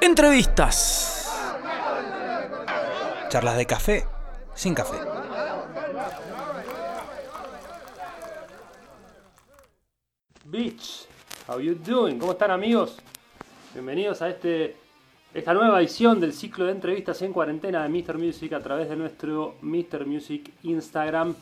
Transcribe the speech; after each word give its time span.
Entrevistas. 0.00 1.28
Charlas 3.28 3.56
de 3.56 3.66
café 3.66 4.04
sin 4.54 4.72
café. 4.74 4.96
Beach, 10.44 11.06
how 11.48 11.58
you 11.58 11.74
doing? 11.74 12.18
¿Cómo 12.18 12.32
están 12.32 12.52
amigos? 12.52 12.96
Bienvenidos 13.74 14.22
a 14.22 14.28
este 14.28 14.76
esta 15.34 15.52
nueva 15.52 15.80
edición 15.80 16.20
del 16.20 16.32
ciclo 16.32 16.66
de 16.66 16.72
entrevistas 16.72 17.20
en 17.22 17.32
cuarentena 17.32 17.82
de 17.82 17.88
Mr. 17.88 18.18
Music 18.18 18.52
a 18.52 18.60
través 18.60 18.88
de 18.88 18.96
nuestro 18.96 19.56
Mr. 19.62 20.06
Music 20.06 20.52
Instagram, 20.62 21.34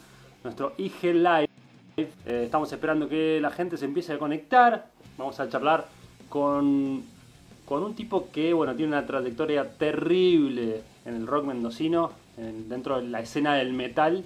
nuestro 0.42 0.72
IG 0.78 1.14
Live. 1.14 1.48
Eh, 1.96 2.08
estamos 2.44 2.72
esperando 2.72 3.06
que 3.08 3.38
la 3.40 3.50
gente 3.50 3.76
se 3.76 3.84
empiece 3.84 4.14
a 4.14 4.18
conectar. 4.18 4.90
Vamos 5.18 5.38
a 5.40 5.48
charlar 5.48 5.86
con, 6.28 7.04
con 7.66 7.82
un 7.82 7.94
tipo 7.94 8.28
que 8.32 8.54
bueno, 8.54 8.74
tiene 8.74 8.92
una 8.92 9.06
trayectoria 9.06 9.68
terrible 9.76 10.82
en 11.04 11.14
el 11.16 11.26
rock 11.26 11.44
mendocino, 11.46 12.12
en- 12.38 12.68
dentro 12.68 12.96
de 13.00 13.08
la 13.08 13.20
escena 13.20 13.54
del 13.54 13.72
metal. 13.72 14.24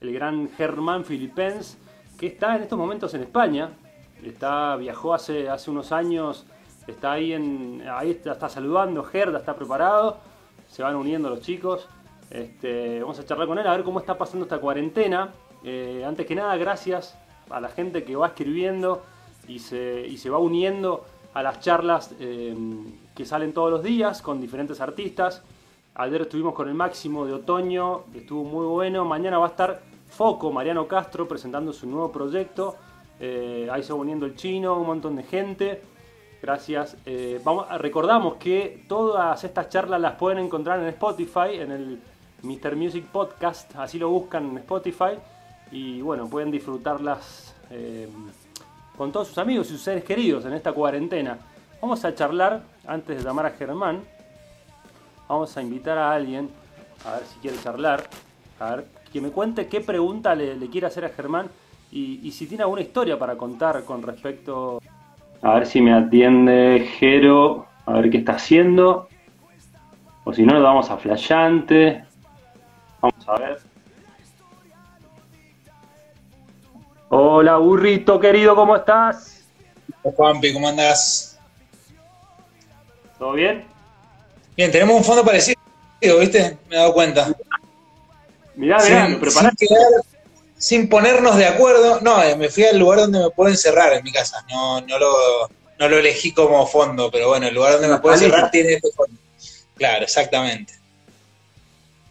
El 0.00 0.12
gran 0.14 0.48
Germán 0.56 1.04
Filipens, 1.04 1.76
que 2.18 2.28
está 2.28 2.56
en 2.56 2.62
estos 2.62 2.78
momentos 2.78 3.12
en 3.14 3.22
España. 3.22 3.70
Está, 4.24 4.76
viajó 4.76 5.14
hace, 5.14 5.48
hace 5.48 5.70
unos 5.70 5.92
años, 5.92 6.46
está 6.86 7.12
ahí, 7.12 7.32
en, 7.32 7.82
ahí 7.90 8.10
está, 8.12 8.32
está 8.32 8.48
saludando, 8.48 9.02
Gerda 9.02 9.38
está 9.38 9.54
preparado, 9.56 10.18
se 10.68 10.82
van 10.82 10.94
uniendo 10.96 11.28
los 11.28 11.40
chicos. 11.40 11.88
Este, 12.30 13.00
vamos 13.00 13.18
a 13.18 13.24
charlar 13.24 13.48
con 13.48 13.58
él 13.58 13.66
a 13.66 13.72
ver 13.72 13.82
cómo 13.84 13.98
está 13.98 14.16
pasando 14.16 14.44
esta 14.44 14.58
cuarentena. 14.58 15.30
Eh, 15.64 16.04
antes 16.06 16.26
que 16.26 16.34
nada, 16.34 16.56
gracias 16.56 17.16
a 17.50 17.60
la 17.60 17.68
gente 17.68 18.04
que 18.04 18.14
va 18.14 18.28
escribiendo 18.28 19.02
y 19.48 19.58
se, 19.58 20.06
y 20.06 20.16
se 20.18 20.30
va 20.30 20.38
uniendo 20.38 21.04
a 21.34 21.42
las 21.42 21.60
charlas 21.60 22.14
eh, 22.18 22.54
que 23.14 23.24
salen 23.24 23.52
todos 23.52 23.70
los 23.70 23.82
días 23.82 24.22
con 24.22 24.40
diferentes 24.40 24.80
artistas. 24.80 25.42
Ayer 25.94 26.22
estuvimos 26.22 26.54
con 26.54 26.68
el 26.68 26.74
máximo 26.74 27.26
de 27.26 27.34
otoño, 27.34 28.04
estuvo 28.14 28.44
muy 28.44 28.66
bueno. 28.66 29.04
Mañana 29.04 29.38
va 29.38 29.46
a 29.46 29.50
estar 29.50 29.80
Foco, 30.08 30.50
Mariano 30.50 30.86
Castro, 30.86 31.26
presentando 31.28 31.72
su 31.72 31.86
nuevo 31.86 32.10
proyecto. 32.10 32.76
Eh, 33.18 33.68
ahí 33.70 33.82
se 33.82 33.92
va 33.92 33.98
uniendo 33.98 34.26
el 34.26 34.34
chino, 34.34 34.78
un 34.78 34.86
montón 34.86 35.16
de 35.16 35.22
gente. 35.22 35.82
Gracias. 36.42 36.96
Eh, 37.04 37.40
recordamos 37.78 38.36
que 38.36 38.84
todas 38.88 39.44
estas 39.44 39.68
charlas 39.68 40.00
las 40.00 40.14
pueden 40.14 40.38
encontrar 40.38 40.80
en 40.80 40.86
Spotify, 40.86 41.54
en 41.54 41.70
el 41.70 42.00
Mr. 42.42 42.76
Music 42.76 43.04
Podcast. 43.06 43.76
Así 43.76 43.98
lo 43.98 44.08
buscan 44.08 44.50
en 44.50 44.58
Spotify. 44.58 45.18
Y 45.70 46.00
bueno, 46.00 46.28
pueden 46.28 46.50
disfrutarlas 46.50 47.54
eh, 47.70 48.08
con 49.00 49.12
todos 49.12 49.28
sus 49.28 49.38
amigos 49.38 49.68
y 49.68 49.70
sus 49.70 49.80
seres 49.80 50.04
queridos 50.04 50.44
en 50.44 50.52
esta 50.52 50.72
cuarentena. 50.72 51.38
Vamos 51.80 52.04
a 52.04 52.14
charlar, 52.14 52.60
antes 52.86 53.16
de 53.16 53.24
llamar 53.24 53.46
a 53.46 53.50
Germán, 53.52 54.02
vamos 55.26 55.56
a 55.56 55.62
invitar 55.62 55.96
a 55.96 56.12
alguien, 56.12 56.50
a 57.06 57.12
ver 57.12 57.22
si 57.22 57.38
quiere 57.38 57.56
charlar, 57.62 58.04
a 58.58 58.76
ver, 58.76 58.84
que 59.10 59.22
me 59.22 59.30
cuente 59.30 59.68
qué 59.68 59.80
pregunta 59.80 60.34
le, 60.34 60.54
quiere 60.68 60.86
hacer 60.86 61.06
a 61.06 61.08
Germán 61.08 61.46
y, 61.90 62.20
y 62.28 62.30
si 62.30 62.46
tiene 62.46 62.64
alguna 62.64 62.82
historia 62.82 63.18
para 63.18 63.36
contar 63.36 63.84
con 63.84 64.02
respecto... 64.02 64.82
A 65.40 65.54
ver 65.54 65.66
si 65.66 65.80
me 65.80 65.94
atiende 65.94 66.86
Jero, 66.98 67.68
a 67.86 67.94
ver 67.94 68.10
qué 68.10 68.18
está 68.18 68.32
haciendo. 68.32 69.08
O 70.24 70.34
si 70.34 70.42
no, 70.42 70.52
lo 70.52 70.62
vamos 70.62 70.90
a 70.90 70.98
Flayante. 70.98 72.04
Vamos 73.00 73.26
a 73.26 73.38
ver. 73.38 73.69
Hola, 77.12 77.56
burrito 77.56 78.20
querido, 78.20 78.54
¿cómo 78.54 78.76
estás? 78.76 79.42
Juanpi, 80.02 80.52
¿cómo 80.52 80.68
andás? 80.68 81.36
¿Todo 83.18 83.32
bien? 83.32 83.64
Bien, 84.56 84.70
tenemos 84.70 84.96
un 84.96 85.02
fondo 85.02 85.24
parecido, 85.24 85.56
¿viste? 86.20 86.56
Me 86.68 86.76
he 86.76 86.78
dado 86.78 86.92
cuenta. 86.94 87.32
Mirá, 88.54 88.78
mirá, 88.78 89.06
sin, 89.06 89.30
sin 89.30 89.50
quedar- 89.68 90.02
sin 90.56 90.88
ponernos 90.88 91.36
de 91.36 91.46
acuerdo. 91.46 92.00
No, 92.00 92.22
eh, 92.22 92.36
me 92.36 92.48
fui 92.48 92.62
al 92.64 92.78
lugar 92.78 93.00
donde 93.00 93.18
me 93.18 93.30
puedo 93.30 93.50
encerrar 93.50 93.92
en 93.94 94.04
mi 94.04 94.12
casa. 94.12 94.44
No, 94.48 94.80
no, 94.82 94.96
lo, 94.96 95.12
no 95.80 95.88
lo 95.88 95.98
elegí 95.98 96.32
como 96.32 96.64
fondo, 96.64 97.10
pero 97.10 97.26
bueno, 97.28 97.48
el 97.48 97.54
lugar 97.56 97.72
donde 97.72 97.88
me 97.88 97.98
puedo 97.98 98.14
Alija. 98.14 98.26
encerrar 98.28 98.50
tiene 98.52 98.74
este 98.74 98.92
fondo. 98.92 99.16
Claro, 99.76 100.04
exactamente. 100.04 100.74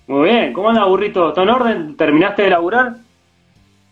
Muy 0.07 0.27
bien, 0.27 0.51
¿cómo 0.51 0.69
anda, 0.69 0.83
burrito? 0.83 1.31
¿Todo 1.31 1.43
en 1.43 1.49
orden? 1.51 1.95
¿Terminaste 1.95 2.41
de 2.41 2.49
laburar? 2.49 2.95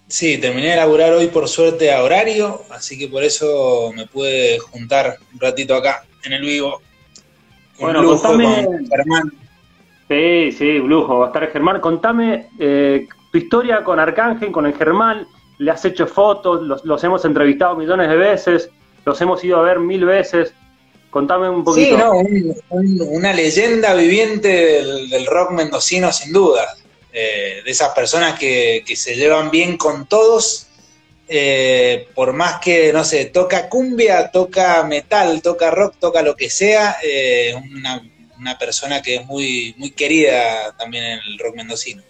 Sí, 0.08 0.38
terminé 0.38 0.70
de 0.70 0.76
laburar 0.78 1.12
hoy 1.14 1.28
por 1.28 1.48
suerte 1.50 1.92
a 1.92 2.02
horario, 2.02 2.62
así 2.70 2.98
que 2.98 3.08
por 3.10 3.24
eso 3.24 3.92
me 3.96 4.08
pude 4.08 4.58
juntar 4.60 5.18
un 5.34 5.40
ratito 5.40 5.76
acá 5.76 6.06
en 6.24 6.34
el 6.34 6.42
vivo. 6.42 6.82
Un 7.80 7.86
Bueno, 7.86 8.02
lujo 8.04 8.22
contame- 8.30 8.66
con 8.66 8.88
Germán. 8.88 9.34
Sí, 10.08 10.52
sí, 10.54 10.80
un 10.80 10.88
lujo. 10.90 11.20
Va 11.20 11.26
a 11.26 11.28
estar 11.28 11.52
Germán. 11.52 11.82
Contame 11.82 12.48
eh, 12.58 13.06
tu 13.32 13.38
historia 13.38 13.84
con 13.84 14.00
Arcángel, 14.00 14.52
con 14.54 14.66
el 14.66 14.74
Germán. 14.74 15.28
Le 15.58 15.72
has 15.72 15.84
hecho 15.84 16.08
fotos, 16.08 16.62
los, 16.64 16.86
los 16.86 17.04
hemos 17.04 17.26
entrevistado 17.26 17.76
millones 17.76 18.08
de 18.10 18.16
veces, 18.16 18.70
los 19.06 19.20
hemos 19.20 19.44
ido 19.44 19.58
a 19.58 19.64
ver 19.64 19.80
mil 19.80 20.06
veces. 20.06 20.54
Contame 21.10 21.50
un 21.50 21.64
poquito. 21.66 21.96
Sí, 21.98 22.02
no, 22.02 22.12
un- 22.14 22.56
un- 22.70 23.02
una 23.10 23.34
leyenda 23.34 23.94
viviente 23.96 24.48
del, 24.48 25.10
del 25.10 25.26
rock 25.26 25.52
mendocino, 25.52 26.12
sin 26.14 26.32
duda. 26.32 26.64
Eh, 27.20 27.64
de 27.66 27.72
esas 27.72 27.96
personas 27.96 28.38
que, 28.38 28.84
que 28.86 28.96
se 28.96 29.16
llevan 29.16 29.50
bien 29.50 29.76
con 29.76 30.06
todos, 30.06 30.68
eh, 31.28 32.08
por 32.14 32.32
más 32.34 32.60
que, 32.60 32.94
no 32.94 33.04
sé, 33.04 33.26
toca 33.26 33.70
cumbia, 33.70 34.30
toca 34.30 34.84
metal, 34.84 35.42
toca 35.42 35.72
rock, 35.72 35.96
toca 36.00 36.22
lo 36.22 36.36
que 36.36 36.52
sea, 36.52 36.98
eh, 37.04 37.56
una, 37.74 38.04
una 38.38 38.56
persona 38.60 39.02
que 39.02 39.16
es 39.16 39.26
muy, 39.26 39.74
muy 39.80 39.90
querida 39.90 40.76
también 40.78 41.06
en 41.06 41.20
el 41.28 41.40
rock 41.40 41.56
mendocino. 41.56 42.04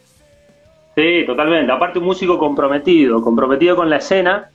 Sí, 0.93 1.23
totalmente. 1.25 1.71
Aparte 1.71 1.99
un 1.99 2.05
músico 2.05 2.37
comprometido, 2.37 3.21
comprometido 3.21 3.77
con 3.77 3.89
la 3.89 3.97
escena, 3.97 4.49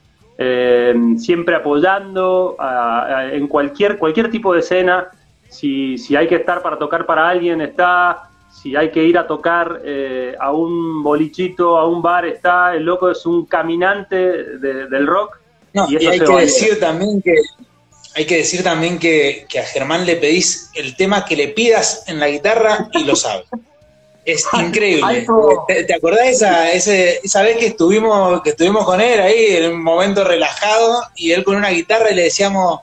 siempre 1.17 1.55
apoyando 1.55 2.57
en 3.31 3.47
cualquier, 3.47 3.97
cualquier 3.97 4.29
tipo 4.29 4.53
de 4.53 4.59
escena. 4.59 5.09
Si, 5.49 5.97
si 5.97 6.15
hay 6.15 6.27
que 6.27 6.35
estar 6.35 6.61
para 6.61 6.77
tocar 6.77 7.07
para 7.07 7.27
alguien, 7.27 7.59
está. 7.61 8.29
Si 8.61 8.75
hay 8.75 8.91
que 8.91 9.03
ir 9.03 9.17
a 9.17 9.27
tocar 9.27 9.81
eh, 9.83 10.35
a 10.39 10.51
un 10.53 11.03
bolichito, 11.03 11.77
a 11.77 11.87
un 11.87 12.01
bar, 12.01 12.25
está. 12.25 12.75
El 12.75 12.83
loco 12.83 13.09
es 13.11 13.25
un 13.25 13.45
caminante 13.45 14.15
de- 14.15 14.87
del 14.87 15.05
rock. 15.07 15.37
No, 15.73 15.85
Y 15.89 16.05
hay 16.05 16.19
se 16.19 16.25
que 16.25 16.35
decir 16.37 16.79
también 16.79 17.21
que 17.21 17.35
hay 18.15 18.25
que 18.25 18.37
decir 18.37 18.63
también 18.63 18.99
que, 18.99 19.47
que 19.49 19.59
a 19.59 19.63
Germán 19.65 20.05
le 20.05 20.15
pedís 20.17 20.69
el 20.75 20.95
tema 20.95 21.25
que 21.25 21.35
le 21.35 21.47
pidas 21.47 22.03
en 22.07 22.19
la 22.19 22.27
guitarra 22.27 22.87
y 22.93 23.03
lo 23.05 23.15
sabe. 23.15 23.43
Es 24.23 24.45
increíble. 24.53 25.25
¿Te, 25.67 25.83
te 25.83 25.93
acordás 25.95 26.27
esa, 26.27 26.71
ese- 26.71 27.19
esa 27.23 27.41
vez 27.41 27.57
que 27.57 27.65
estuvimos, 27.67 28.41
que 28.43 28.51
estuvimos 28.51 28.85
con 28.85 29.01
él 29.01 29.19
ahí 29.19 29.55
en 29.57 29.73
un 29.73 29.83
momento 29.83 30.23
relajado 30.23 31.01
y 31.15 31.31
él 31.31 31.43
con 31.43 31.55
una 31.55 31.69
guitarra 31.71 32.11
y 32.11 32.15
le 32.15 32.23
decíamos, 32.25 32.81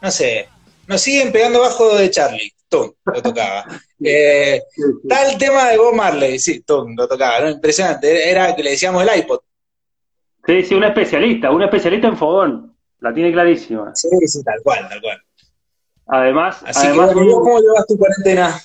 no 0.00 0.10
sé, 0.10 0.48
nos 0.88 1.00
siguen 1.00 1.30
pegando 1.32 1.60
bajo 1.60 1.96
de 1.96 2.10
Charlie, 2.10 2.52
tum, 2.72 2.90
lo 3.04 3.22
tocaba. 3.22 3.64
Eh, 4.04 4.60
tal 5.08 5.38
tema 5.38 5.68
de 5.68 5.78
Bob 5.78 5.94
Marley, 5.94 6.36
sí, 6.36 6.62
tum, 6.62 6.96
lo 6.96 7.06
tocaba, 7.06 7.38
¿no? 7.38 7.50
Impresionante, 7.50 8.28
era 8.28 8.52
que 8.56 8.64
le 8.64 8.70
decíamos 8.70 9.00
el 9.04 9.16
iPod. 9.20 9.38
Sí, 10.44 10.64
sí, 10.64 10.74
un 10.74 10.82
especialista, 10.82 11.52
un 11.52 11.62
especialista 11.62 12.08
en 12.08 12.16
fogón. 12.16 12.76
La 12.98 13.14
tiene 13.14 13.30
clarísima. 13.30 13.94
Sí, 13.94 14.08
sí, 14.26 14.42
tal 14.42 14.60
cual, 14.64 14.88
tal 14.88 15.00
cual. 15.00 15.22
Además, 16.08 16.64
Así 16.66 16.88
además 16.88 17.10
que, 17.10 17.14
bueno, 17.14 17.32
¿cómo 17.34 17.60
llevas 17.60 17.86
tu 17.86 17.96
cuarentena? 17.96 18.60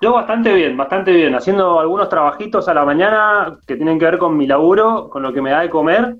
Yo 0.00 0.12
bastante 0.12 0.52
bien, 0.52 0.76
bastante 0.76 1.10
bien, 1.10 1.34
haciendo 1.34 1.80
algunos 1.80 2.08
trabajitos 2.08 2.68
a 2.68 2.74
la 2.74 2.84
mañana 2.84 3.58
que 3.66 3.74
tienen 3.74 3.98
que 3.98 4.04
ver 4.04 4.18
con 4.18 4.36
mi 4.36 4.46
laburo, 4.46 5.10
con 5.10 5.24
lo 5.24 5.32
que 5.32 5.42
me 5.42 5.50
da 5.50 5.62
de 5.62 5.70
comer, 5.70 6.14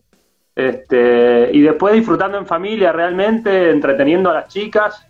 este, 0.56 1.50
y 1.52 1.62
después 1.62 1.94
disfrutando 1.94 2.36
en 2.36 2.46
familia 2.46 2.90
realmente, 2.90 3.70
entreteniendo 3.70 4.30
a 4.30 4.34
las 4.34 4.48
chicas, 4.48 5.06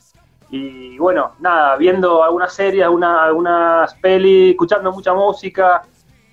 y 0.50 0.96
bueno, 0.98 1.34
nada, 1.40 1.76
viendo 1.76 2.22
algunas 2.22 2.52
series, 2.54 2.84
alguna- 2.84 3.24
algunas 3.24 3.94
pelis, 3.96 4.50
escuchando 4.50 4.92
mucha 4.92 5.12
música, 5.14 5.82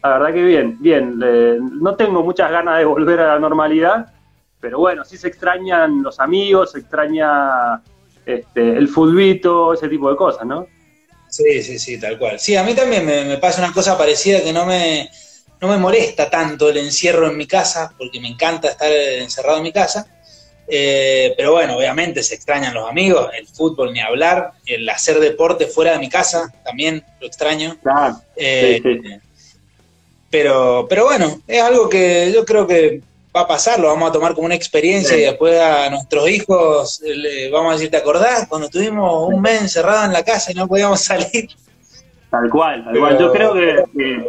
la 0.02 0.10
verdad 0.10 0.34
que 0.34 0.44
bien, 0.44 0.78
bien, 0.80 1.20
eh, 1.24 1.58
no 1.60 1.96
tengo 1.96 2.24
muchas 2.24 2.50
ganas 2.52 2.78
de 2.78 2.86
volver 2.86 3.20
a 3.20 3.34
la 3.34 3.40
normalidad, 3.40 4.08
pero 4.60 4.80
bueno, 4.80 5.04
sí 5.04 5.18
se 5.18 5.28
extrañan 5.28 6.02
los 6.02 6.20
amigos, 6.20 6.72
se 6.72 6.80
extraña 6.80 7.82
este, 8.26 8.78
el 8.78 8.88
fulbito, 8.88 9.74
ese 9.74 9.90
tipo 9.90 10.10
de 10.10 10.16
cosas, 10.16 10.46
¿no? 10.46 10.68
Sí, 11.30 11.62
sí, 11.62 11.78
sí, 11.80 12.00
tal 12.00 12.18
cual. 12.18 12.40
Sí, 12.40 12.56
a 12.56 12.64
mí 12.64 12.74
también 12.74 13.06
me, 13.06 13.26
me 13.26 13.38
pasa 13.38 13.62
una 13.64 13.74
cosa 13.74 13.98
parecida 13.98 14.42
que 14.42 14.54
no 14.54 14.66
me, 14.66 15.10
no 15.60 15.68
me 15.68 15.78
molesta 15.78 16.30
tanto 16.30 16.70
el 16.70 16.78
encierro 16.78 17.28
en 17.30 17.38
mi 17.38 17.46
casa, 17.48 17.94
porque 17.98 18.22
me 18.22 18.30
encanta 18.30 18.70
estar 18.70 18.92
encerrado 18.92 19.58
en 19.58 19.64
mi 19.64 19.74
casa. 19.74 20.08
Eh, 20.68 21.34
pero 21.38 21.52
bueno, 21.54 21.78
obviamente 21.78 22.24
se 22.24 22.36
extrañan 22.36 22.74
los 22.74 22.90
amigos, 22.90 23.30
el 23.38 23.48
fútbol 23.48 23.94
ni 23.94 24.00
hablar, 24.00 24.52
el 24.66 24.88
hacer 24.90 25.20
deporte 25.20 25.68
fuera 25.68 25.92
de 25.92 26.00
mi 26.00 26.10
casa 26.10 26.52
también 26.64 27.04
lo 27.20 27.28
extraño. 27.28 27.78
Claro. 27.82 28.16
Eh, 28.36 28.80
Sí, 28.84 29.00
sí. 29.04 29.16
Pero, 30.30 30.86
pero 30.90 31.06
bueno, 31.06 31.40
es 31.48 31.62
algo 31.62 31.88
que 31.88 32.32
yo 32.34 32.44
creo 32.44 32.68
que 32.68 33.02
va 33.36 33.42
a 33.42 33.48
pasar, 33.48 33.80
lo 33.80 33.88
vamos 33.88 34.10
a 34.10 34.14
tomar 34.14 34.34
como 34.34 34.46
una 34.46 34.56
experiencia 34.56 35.16
y 35.16 35.22
después 35.22 35.60
a 35.60 35.90
nuestros 35.90 36.30
hijos 36.30 37.02
le 37.04 37.50
vamos 37.52 37.72
a 37.72 37.74
decir, 37.76 37.92
¿te 37.92 37.98
acordás? 37.98 38.48
Cuando 38.48 38.68
estuvimos 38.68 39.30
un 39.30 39.42
mes 39.42 39.62
encerrados 39.62 40.06
en 40.06 40.14
la 40.14 40.24
casa 40.24 40.52
y 40.52 40.56
no 40.56 40.68
podíamos 40.68 41.02
salir. 41.04 41.50
Tal 42.30 42.50
cual, 42.50 42.84
tal 42.84 43.00
cual. 43.00 43.18
Yo 43.18 43.32
creo 43.32 43.54
que, 43.54 44.26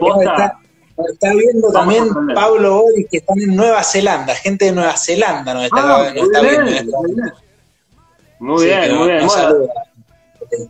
Está, 0.97 1.13
está, 1.13 1.35
viendo 1.35 1.71
también 1.73 2.09
Pablo 2.35 2.83
Boris 2.83 3.07
que 3.11 3.19
están 3.19 3.39
en 3.39 3.55
Nueva 3.55 3.83
Zelanda, 3.83 4.35
gente 4.35 4.67
de 4.67 4.73
Nueva 4.73 4.97
Zelanda 4.97 5.53
nos 5.53 5.65
está, 5.65 5.97
ah, 5.97 6.09
está 6.15 6.41
viendo. 6.41 6.99
Muy 8.39 8.67
bien, 8.67 8.97
muy 8.97 9.09
bien. 9.09 9.29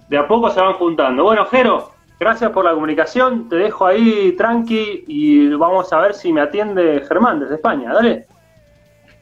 de 0.09 0.19
a 0.19 0.27
poco 0.27 0.51
se 0.51 0.61
van 0.61 0.75
juntando. 0.75 1.25
Bueno, 1.25 1.47
Jero, 1.47 1.93
gracias 2.19 2.51
por 2.51 2.65
la 2.65 2.73
comunicación. 2.73 3.49
Te 3.49 3.57
dejo 3.57 3.87
ahí 3.87 4.35
tranqui 4.37 5.05
y 5.07 5.49
vamos 5.55 5.93
a 5.93 6.01
ver 6.01 6.15
si 6.15 6.33
me 6.33 6.41
atiende 6.41 7.05
Germán 7.07 7.41
desde 7.41 7.57
España. 7.57 7.93
Dale. 7.93 8.27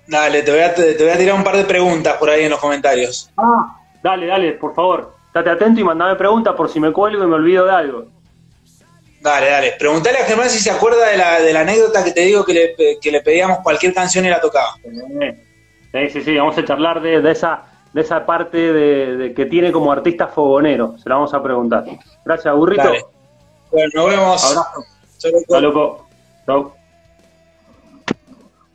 Dale, 0.07 0.43
te 0.43 0.51
voy, 0.51 0.61
a, 0.61 0.75
te 0.75 0.97
voy 0.99 1.09
a 1.09 1.19
tirar 1.19 1.37
un 1.37 1.45
par 1.45 1.57
de 1.57 1.65
preguntas 1.65 2.17
por 2.19 2.29
ahí 2.29 2.45
en 2.45 2.51
los 2.51 2.61
comentarios. 2.61 3.31
Ah, 3.39 3.79
dale, 4.03 4.27
dale, 4.27 4.53
por 4.53 4.75
favor. 4.75 5.15
Estate 5.29 5.51
atento 5.51 5.81
y 5.81 5.85
mandame 5.85 6.15
preguntas 6.15 6.55
por 6.55 6.69
si 6.69 6.79
me 6.79 6.93
cuelgo 6.93 7.25
y 7.25 7.27
me 7.27 7.35
olvido 7.35 7.65
de 7.65 7.73
algo. 7.73 8.07
Dale, 9.25 9.49
dale. 9.49 9.73
Preguntale 9.79 10.19
a 10.19 10.25
Germán 10.27 10.51
si 10.51 10.59
se 10.59 10.71
acuerda 10.71 11.09
de 11.09 11.17
la, 11.17 11.41
de 11.41 11.51
la 11.51 11.61
anécdota 11.61 12.05
que 12.05 12.13
te 12.13 12.21
digo 12.21 12.45
que 12.45 12.53
le, 12.53 12.99
que 13.01 13.11
le 13.11 13.23
pedíamos 13.23 13.61
cualquier 13.61 13.95
canción 13.95 14.27
y 14.27 14.29
la 14.29 14.39
tocaba. 14.39 14.75
Sí, 15.93 16.11
sí, 16.11 16.23
sí. 16.23 16.37
Vamos 16.37 16.59
a 16.59 16.65
charlar 16.67 17.01
de, 17.01 17.23
de 17.23 17.31
esa 17.31 17.65
de 17.95 18.03
esa 18.03 18.27
parte 18.27 18.59
de, 18.59 19.33
que 19.33 19.47
tiene 19.47 19.73
como 19.73 19.91
artista 19.91 20.27
fogonero. 20.27 20.99
Se 20.99 21.09
la 21.09 21.15
vamos 21.15 21.33
a 21.33 21.43
preguntar. 21.43 21.85
Gracias, 22.23 22.55
burrito. 22.55 22.83
Bueno, 23.71 23.91
nos 23.95 24.11
vemos. 24.11 24.45
Abrazo. 24.45 24.85
Hasta 25.39 25.61
loco. 25.61 26.07
Chau. 26.45 26.75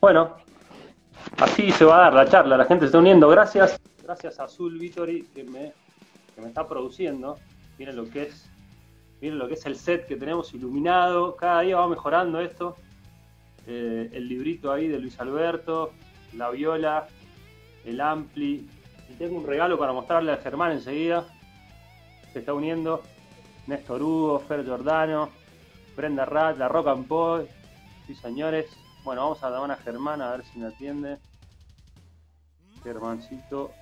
Bueno, 0.00 0.36
así 1.38 1.70
se 1.70 1.84
va 1.84 1.98
a 1.98 2.00
dar 2.00 2.14
la 2.14 2.28
charla. 2.28 2.56
La 2.56 2.64
gente 2.64 2.86
se 2.86 2.86
está 2.86 2.98
uniendo. 2.98 3.28
Gracias. 3.28 3.78
Gracias 4.02 4.40
a 4.40 4.44
Azul 4.44 4.76
Victory 4.80 5.28
que 5.32 5.44
me, 5.44 5.72
que 6.34 6.40
me 6.40 6.48
está 6.48 6.66
produciendo. 6.66 7.38
Miren 7.78 7.94
lo 7.94 8.10
que 8.10 8.22
es. 8.22 8.49
Miren 9.20 9.38
lo 9.38 9.48
que 9.48 9.54
es 9.54 9.66
el 9.66 9.76
set 9.76 10.06
que 10.06 10.16
tenemos 10.16 10.52
iluminado. 10.54 11.36
Cada 11.36 11.60
día 11.60 11.76
va 11.76 11.88
mejorando 11.88 12.40
esto. 12.40 12.76
Eh, 13.66 14.10
el 14.12 14.28
librito 14.28 14.72
ahí 14.72 14.88
de 14.88 14.98
Luis 14.98 15.20
Alberto, 15.20 15.92
la 16.32 16.50
viola, 16.50 17.06
el 17.84 18.00
ampli, 18.00 18.68
tengo 19.20 19.36
un 19.36 19.46
regalo 19.46 19.78
para 19.78 19.92
mostrarle 19.92 20.32
a 20.32 20.38
Germán 20.38 20.72
enseguida. 20.72 21.26
Se 22.32 22.38
está 22.38 22.54
uniendo 22.54 23.02
Néstor 23.66 24.02
Hugo, 24.02 24.40
Fer 24.40 24.64
Giordano, 24.64 25.28
Brenda 25.96 26.24
Rat, 26.24 26.56
La 26.56 26.68
Rock 26.68 26.88
and 26.88 27.06
Pop. 27.06 27.46
Sí, 28.06 28.14
señores. 28.14 28.66
Bueno, 29.04 29.22
vamos 29.22 29.42
a 29.44 29.50
llamar 29.50 29.72
a 29.72 29.76
Germán 29.76 30.22
a 30.22 30.30
ver 30.32 30.44
si 30.44 30.58
me 30.58 30.68
atiende. 30.68 31.18
Germancito. 32.82 33.72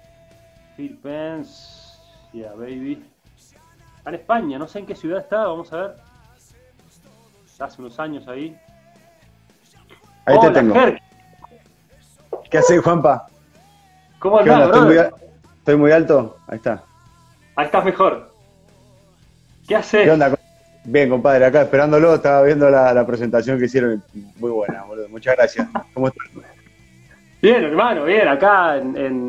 Phil 0.77 0.99
Pence. 0.99 1.97
Yeah, 2.33 2.53
baby. 2.55 3.03
Está 4.09 4.17
en 4.17 4.23
España, 4.23 4.59
no 4.59 4.67
sé 4.67 4.79
en 4.79 4.87
qué 4.87 4.95
ciudad 4.95 5.19
está, 5.19 5.37
vamos 5.45 5.71
a 5.71 5.77
ver. 5.77 5.97
Hace 7.59 7.83
unos 7.83 8.01
años 8.01 8.27
ahí. 8.27 8.59
Ahí 10.25 10.41
te 10.41 10.51
tengo. 10.51 10.75
¿Qué 12.51 12.57
haces, 12.57 12.81
Juanpa? 12.81 13.27
¿Cómo 14.19 14.39
andás, 14.39 15.13
¿Estoy 15.59 15.77
muy 15.77 15.93
alto? 15.93 16.39
Ahí 16.47 16.57
está. 16.57 16.83
Ahí 17.55 17.67
estás 17.67 17.85
mejor. 17.85 18.31
¿Qué 19.67 19.77
haces? 19.77 20.05
¿Qué 20.05 20.11
onda? 20.11 20.35
Bien, 20.85 21.11
compadre, 21.11 21.45
acá 21.45 21.61
esperándolo, 21.61 22.15
estaba 22.15 22.41
viendo 22.45 22.71
la, 22.71 23.07
presentación 23.07 23.59
que 23.59 23.67
hicieron. 23.67 24.03
Muy 24.37 24.51
buena, 24.51 24.85
boludo. 24.85 25.11
Muchas 25.11 25.37
gracias. 25.37 25.69
¿Cómo 25.93 26.09
estás? 26.09 26.29
Bien, 27.41 27.63
hermano, 27.63 28.05
bien. 28.05 28.27
Acá 28.27 28.83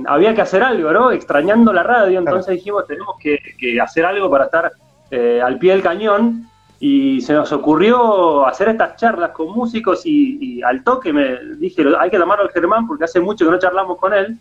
había 0.07 0.33
que 0.33 0.41
hacer 0.41 0.63
algo, 0.63 0.91
¿no? 0.91 1.11
Extrañando 1.11 1.71
la 1.71 1.83
radio, 1.83 2.19
entonces 2.19 2.55
dijimos, 2.55 2.87
tenemos 2.87 3.15
que, 3.19 3.39
hacer 3.81 4.05
algo 4.05 4.29
para 4.29 4.45
estar 4.45 4.71
eh, 5.11 5.41
al 5.43 5.59
pie 5.59 5.73
del 5.73 5.83
cañón. 5.83 6.45
Y 6.81 7.19
se 7.21 7.33
nos 7.33 7.51
ocurrió 7.51 8.47
hacer 8.47 8.69
estas 8.69 8.95
charlas 8.95 9.31
con 9.31 9.51
músicos 9.51 10.05
y, 10.05 10.61
al 10.63 10.81
toque 10.83 11.11
me 11.11 11.37
dije, 11.57 11.83
hay 11.99 12.09
que 12.09 12.17
llamarlo 12.17 12.45
al 12.45 12.51
Germán 12.51 12.87
porque 12.87 13.03
hace 13.03 13.19
mucho 13.19 13.45
que 13.45 13.51
no 13.51 13.59
charlamos 13.59 13.97
con 13.97 14.13
él. 14.13 14.37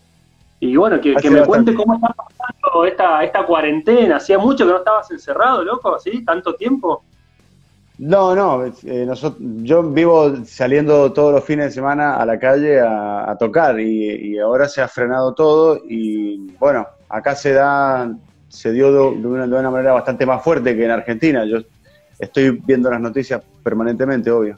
Y 0.61 0.75
bueno, 0.75 0.99
que, 0.99 1.15
me 1.29 1.45
cuente 1.45 1.73
cómo 1.73 1.95
está 1.95 2.13
pasando 2.13 2.85
esta, 2.85 3.23
esta 3.23 3.45
cuarentena. 3.45 4.17
Hacía 4.17 4.39
mucho 4.39 4.65
que 4.65 4.71
no 4.71 4.77
estabas 4.77 5.11
encerrado, 5.11 5.63
loco, 5.63 5.99
¿sí? 5.99 6.23
¿Tanto 6.25 6.55
tiempo? 6.55 7.03
No, 7.99 8.33
no, 8.33 8.65
eh, 8.65 9.05
nosotros, 9.05 9.41
yo 9.57 9.83
vivo 9.83 10.33
saliendo 10.45 11.11
todos 11.11 11.33
los 11.33 11.43
fines 11.43 11.65
de 11.65 11.71
semana 11.71 12.15
a 12.15 12.25
la 12.25 12.39
calle 12.39 12.79
a, 12.79 13.35
tocar 13.37 13.77
y, 13.77 14.39
ahora 14.39 14.69
se 14.69 14.81
ha 14.81 14.87
frenado 14.87 15.33
todo 15.33 15.81
y 15.85 16.49
bueno, 16.59 16.87
acá 17.09 17.35
se 17.35 17.51
da, 17.51 18.09
se 18.47 18.71
dio 18.71 19.11
de 19.11 19.27
una, 19.27 19.45
de 19.45 19.53
una 19.53 19.69
manera 19.69 19.91
bastante 19.91 20.25
más 20.25 20.41
fuerte 20.41 20.77
que 20.77 20.85
en 20.85 20.91
Argentina. 20.91 21.43
Yo 21.43 21.57
estoy 22.17 22.51
viendo 22.65 22.89
las 22.89 23.01
noticias 23.01 23.41
permanentemente, 23.63 24.31
obvio. 24.31 24.57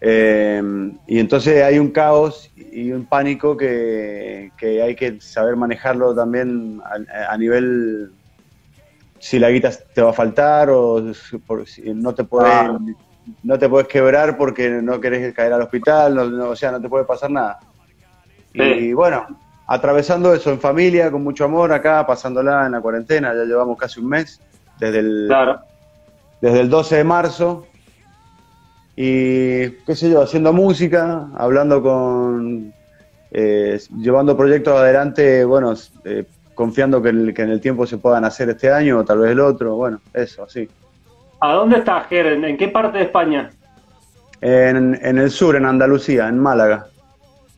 Eh, 0.00 0.60
y 1.06 1.18
entonces 1.20 1.62
hay 1.62 1.78
un 1.78 1.90
caos 1.90 2.50
y 2.56 2.90
un 2.90 3.06
pánico 3.06 3.56
que, 3.56 4.50
hay 4.60 4.96
que 4.96 5.20
saber 5.20 5.54
manejarlo 5.54 6.12
también 6.12 6.80
a, 7.28 7.36
nivel 7.36 8.10
si 9.18 9.38
la 9.38 9.50
guita 9.50 9.70
te 9.94 10.02
va 10.02 10.10
a 10.10 10.12
faltar 10.12 10.70
o 10.70 11.12
si 11.14 11.92
no 11.94 12.14
te 12.14 12.24
puedes 12.24 12.52
ah. 12.52 12.78
no 13.42 13.58
te 13.58 13.68
puedes 13.68 13.88
quebrar 13.88 14.36
porque 14.36 14.68
no 14.68 15.00
querés 15.00 15.34
caer 15.34 15.52
al 15.52 15.62
hospital, 15.62 16.18
o 16.18 16.56
sea, 16.56 16.72
no 16.72 16.80
te 16.80 16.88
puede 16.88 17.04
pasar 17.04 17.30
nada. 17.30 17.58
Y 18.52 18.92
bueno, 18.92 19.26
atravesando 19.66 20.34
eso 20.34 20.50
en 20.50 20.60
familia, 20.60 21.10
con 21.10 21.22
mucho 21.22 21.44
amor 21.44 21.72
acá, 21.72 22.06
pasándola 22.06 22.66
en 22.66 22.72
la 22.72 22.80
cuarentena, 22.80 23.34
ya 23.34 23.44
llevamos 23.44 23.78
casi 23.78 24.00
un 24.00 24.08
mes, 24.08 24.40
desde 24.78 25.00
el, 25.00 25.28
desde 26.40 26.60
el 26.60 26.70
12 26.70 26.96
de 26.96 27.04
marzo, 27.04 27.66
y 28.96 29.70
qué 29.84 29.94
sé 29.94 30.10
yo, 30.10 30.22
haciendo 30.22 30.52
música, 30.52 31.28
hablando 31.36 31.82
con, 31.82 32.72
eh, 33.30 33.78
llevando 33.96 34.36
proyectos 34.36 34.74
adelante, 34.74 35.44
bueno, 35.44 35.74
eh, 36.04 36.24
confiando 36.58 37.00
que, 37.00 37.10
en 37.10 37.50
el 37.50 37.60
tiempo 37.60 37.86
se 37.86 37.98
puedan 37.98 38.24
hacer 38.24 38.48
este 38.48 38.68
año 38.68 38.98
o 38.98 39.04
tal 39.04 39.20
vez 39.20 39.30
el 39.30 39.38
otro, 39.38 39.76
bueno, 39.76 40.00
eso, 40.12 40.42
así. 40.42 40.68
¿A 41.38 41.52
dónde 41.52 41.78
estás, 41.78 42.08
Ger? 42.08 42.26
¿En 42.26 42.56
qué 42.56 42.66
parte 42.66 42.98
de 42.98 43.04
España? 43.04 43.48
En, 44.40 45.18
el 45.18 45.30
sur, 45.30 45.54
en 45.54 45.64
Andalucía, 45.64 46.26
en 46.26 46.36
Málaga. 46.40 46.86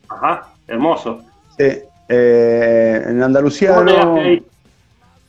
Ajá, 0.07 0.49
hermoso. 0.69 1.23
Sí, 1.57 1.79
eh, 2.11 3.05
en 3.07 3.23
Andalucía 3.23 3.83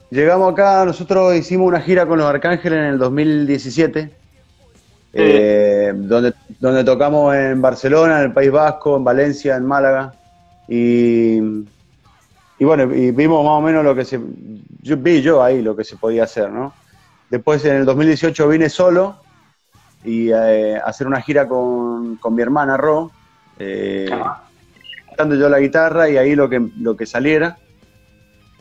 Llegamos 0.10 0.52
acá, 0.52 0.84
nosotros 0.84 1.34
hicimos 1.36 1.70
una 1.70 1.80
gira 1.80 2.06
con 2.06 2.18
los 2.18 2.28
Arcángeles 2.28 2.78
en 2.78 2.86
el 2.86 2.98
2017 2.98 4.12
eh, 5.14 5.94
donde, 5.96 6.34
donde 6.60 6.84
tocamos 6.84 7.34
en 7.34 7.62
Barcelona, 7.62 8.18
en 8.20 8.26
el 8.26 8.34
País 8.34 8.52
Vasco, 8.52 8.98
en 8.98 9.06
Valencia, 9.06 9.56
en 9.56 9.66
Málaga. 9.66 10.14
Y, 10.68 11.40
y 12.62 12.64
bueno, 12.64 12.94
y 12.94 13.10
vimos 13.10 13.44
más 13.44 13.54
o 13.54 13.62
menos 13.62 13.84
lo 13.84 13.96
que 13.96 14.06
se. 14.06 14.20
Yo, 14.84 14.96
vi 14.96 15.24
yo 15.24 15.42
ahí 15.42 15.64
lo 15.64 15.76
que 15.76 15.84
se 15.84 15.96
podía 15.96 16.26
hacer, 16.26 16.52
¿no? 16.52 16.76
Después 17.32 17.66
en 17.66 17.78
el 17.78 17.86
2018 17.86 18.48
vine 18.48 18.70
solo 18.70 19.16
y 20.04 20.30
eh, 20.32 20.80
hacer 20.86 21.08
una 21.08 21.24
gira 21.24 21.48
con, 21.48 22.18
con, 22.18 22.36
mi 22.36 22.44
hermana 22.44 22.78
Ro, 22.78 23.10
eh, 23.58 24.12
cantando 25.08 25.38
yo 25.38 25.50
la 25.50 25.58
guitarra 25.58 26.08
y 26.08 26.18
ahí 26.18 26.36
lo 26.36 26.48
que, 26.52 26.70
lo 26.78 26.96
que 26.96 27.08
saliera. 27.08 27.58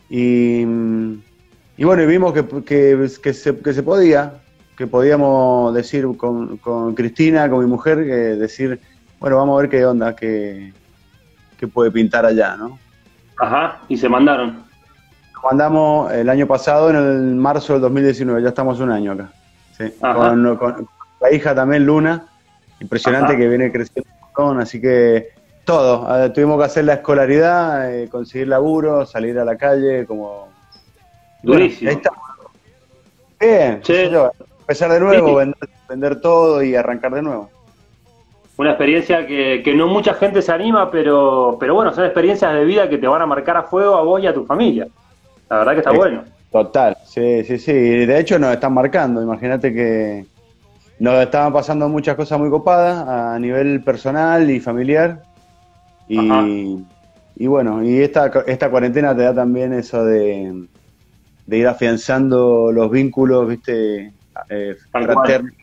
Y, 0.09 0.63
y 1.77 1.85
bueno, 1.85 2.03
y 2.03 2.07
vimos 2.07 2.33
que, 2.33 2.47
que, 2.65 3.07
que, 3.23 3.35
se, 3.35 3.59
que 3.59 3.75
se 3.75 3.83
podía, 3.83 4.33
que 4.79 4.87
podíamos 4.87 5.75
decir 5.75 6.07
con, 6.17 6.95
Cristina, 6.95 7.51
con 7.51 7.61
mi 7.61 7.67
mujer, 7.67 7.99
que 7.99 8.15
decir, 8.15 8.81
bueno, 9.19 9.37
vamos 9.37 9.59
a 9.59 9.61
ver 9.61 9.71
qué 9.71 9.85
onda, 9.85 10.17
qué, 10.17 10.73
puede 11.75 11.91
pintar 11.91 12.25
allá, 12.25 12.57
¿no? 12.57 12.79
Ajá, 13.41 13.79
y 13.89 13.97
se 13.97 14.09
mandaron. 14.09 14.63
Mandamos 15.43 16.13
el 16.13 16.29
año 16.29 16.47
pasado, 16.47 16.91
en 16.91 16.97
el 16.97 17.35
marzo 17.37 17.73
del 17.73 17.83
2019, 17.83 18.43
ya 18.43 18.51
estamos 18.51 18.79
un 18.81 18.91
año 18.91 19.13
acá. 19.13 19.31
Con, 20.59 20.89
la 21.21 21.33
hija 21.33 21.55
también, 21.55 21.87
Luna, 21.87 22.27
impresionante 22.81 23.37
que 23.37 23.49
viene 23.49 23.73
creciendo, 23.73 24.11
así 24.59 24.81
que 24.81 25.29
todo. 25.65 26.33
tuvimos 26.33 26.59
que 26.59 26.65
hacer 26.65 26.85
la 26.85 26.95
escolaridad, 26.95 27.91
eh, 27.93 28.09
conseguir 28.11 28.49
laburo, 28.49 29.07
salir 29.07 29.39
a 29.39 29.45
la 29.45 29.57
calle, 29.57 30.05
como... 30.05 30.49
Durísimo. 31.43 31.91
Bien, 33.41 33.81
empezar 34.61 34.93
de 34.93 35.01
nuevo, 35.01 35.41
vender, 35.89 36.21
todo 36.21 36.63
y 36.63 36.77
arrancar 36.77 37.15
de 37.15 37.23
nuevo. 37.23 37.51
Una 38.61 38.73
experiencia 38.73 39.27
que, 39.27 39.73
no 39.75 39.87
mucha 39.87 40.13
gente 40.13 40.43
se 40.43 40.53
anima, 40.53 40.91
pero, 40.91 41.57
pero 41.59 41.75
bueno, 41.75 41.95
son 41.95 42.05
experiencias 42.05 42.53
de 42.53 42.63
vida 42.67 42.91
que 42.91 42.99
te 42.99 43.07
van 43.07 43.23
a 43.23 43.27
marcar 43.27 43.57
a 43.57 43.63
fuego 43.63 43.95
a 43.95 44.03
vos 44.03 44.23
y 44.23 44.27
a 44.27 44.35
tu 44.35 44.45
familia. 44.45 44.87
La 45.49 45.61
verdad 45.61 45.73
que 45.73 45.79
está 45.79 45.93
bueno. 45.93 46.25
Total, 46.53 46.95
sí, 47.07 47.43
sí, 47.45 47.57
sí. 47.57 47.73
De 47.73 48.21
hecho 48.21 48.39
nos 48.39 48.53
están 48.53 48.75
marcando. 48.75 49.23
Imagínate 49.23 49.73
que 49.73 50.27
nos 50.99 51.23
estaban 51.23 51.55
pasando 51.55 51.89
muchas 51.89 52.17
cosas 52.17 52.39
muy 52.39 52.51
copadas 52.51 53.09
a 53.09 53.39
nivel 53.39 53.83
personal 53.83 54.51
y 54.51 54.61
familiar. 54.61 55.23
Y, 56.07 56.85
y 57.37 57.47
bueno, 57.47 57.83
y 57.83 58.03
esta, 58.03 58.31
esta 58.47 58.71
cuarentena 58.71 59.17
te 59.17 59.23
da 59.23 59.35
también 59.35 59.73
eso 59.73 60.05
de, 60.05 60.67
de 61.47 61.57
ir 61.57 61.67
afianzando 61.67 62.71
los 62.73 62.91
vínculos, 62.91 63.49
viste, 63.49 64.13
eh, 64.51 64.77
fraternos, 64.91 65.55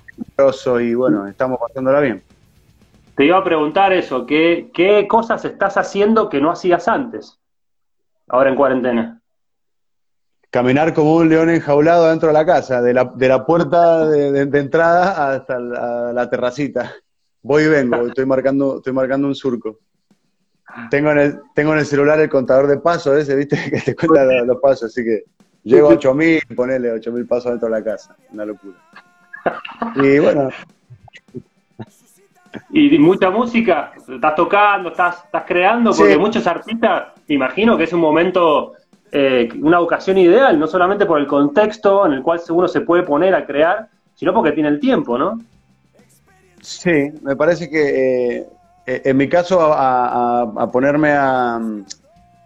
y 0.82 0.96
bueno, 0.96 1.28
estamos 1.28 1.60
pasándola 1.60 2.00
bien. 2.00 2.24
Te 3.18 3.26
iba 3.26 3.36
a 3.36 3.44
preguntar 3.44 3.94
eso, 3.94 4.28
¿qué, 4.28 4.70
¿qué 4.72 5.08
cosas 5.08 5.44
estás 5.44 5.76
haciendo 5.76 6.30
que 6.30 6.40
no 6.40 6.52
hacías 6.52 6.88
antes? 6.88 7.40
Ahora 8.28 8.52
en 8.52 8.56
cuarentena. 8.56 9.20
Caminar 10.52 10.94
como 10.94 11.16
un 11.16 11.28
león 11.28 11.50
enjaulado 11.50 12.10
dentro 12.10 12.28
de 12.28 12.34
la 12.36 12.46
casa, 12.46 12.80
de 12.80 12.94
la, 12.94 13.06
de 13.06 13.28
la 13.28 13.44
puerta 13.44 14.08
de, 14.08 14.60
entrada 14.60 15.34
hasta 15.34 15.58
la, 15.58 16.14
la 16.14 16.30
terracita. 16.30 16.94
Voy 17.42 17.64
y 17.64 17.70
vengo, 17.70 18.06
estoy 18.06 18.28
marcando, 18.28 18.78
estoy 18.78 18.94
marcando 18.94 19.28
un 19.28 19.34
surco. 19.34 19.80
Tengo 20.92 21.10
en, 21.10 21.18
el, 21.18 21.42
tengo 21.56 21.74
en 21.74 21.80
el 21.80 21.86
celular 21.88 22.20
el 22.20 22.30
contador 22.30 22.68
de 22.68 22.78
pasos 22.78 23.18
ese, 23.18 23.36
viste, 23.36 23.58
que 23.72 23.82
te 23.82 23.96
cuenta 23.96 24.26
los, 24.26 24.46
los 24.46 24.62
pasos, 24.62 24.92
así 24.92 25.04
que 25.04 25.24
llego 25.64 25.90
a 25.90 25.94
8000, 25.94 26.42
ponele 26.56 26.92
8000 26.92 27.26
pasos 27.26 27.50
dentro 27.50 27.68
de 27.68 27.80
la 27.80 27.84
casa, 27.84 28.16
una 28.32 28.46
locura. 28.46 28.78
Y 29.96 30.20
bueno, 30.20 30.50
¿Y 32.70 32.98
mucha 33.00 33.30
música? 33.30 33.94
¿Estás 34.08 34.36
tocando? 34.36 34.90
¿Estás, 34.90 35.24
estás 35.26 35.44
creando? 35.48 35.92
Porque 35.94 36.14
Sí. 36.14 36.20
muchos 36.20 36.46
artistas, 36.48 37.04
imagino 37.28 37.78
que 37.78 37.86
es 37.86 37.94
un 37.94 38.02
momento, 38.02 38.74
eh, 39.12 39.50
una 39.62 39.80
ocasión 39.80 40.18
ideal, 40.18 40.60
no 40.60 40.68
solamente 40.68 41.06
por 41.06 41.20
el 41.20 41.28
contexto 41.28 42.06
en 42.06 42.14
el 42.14 42.22
cual 42.22 42.40
uno 42.50 42.68
se 42.68 42.82
puede 42.82 43.04
poner 43.04 43.34
a 43.36 43.46
crear, 43.46 43.88
sino 44.16 44.34
porque 44.34 44.52
tiene 44.52 44.70
el 44.70 44.80
tiempo, 44.80 45.18
¿no? 45.18 45.40
Sí, 46.62 47.12
me 47.22 47.36
parece 47.36 47.70
que 47.70 48.38
eh, 48.40 48.48
eh, 48.86 49.02
en 49.06 49.18
mi 49.18 49.30
caso 49.30 49.62
a, 49.62 50.42
a- 50.42 50.52
a 50.58 50.72
ponerme 50.72 51.12
a, 51.12 51.60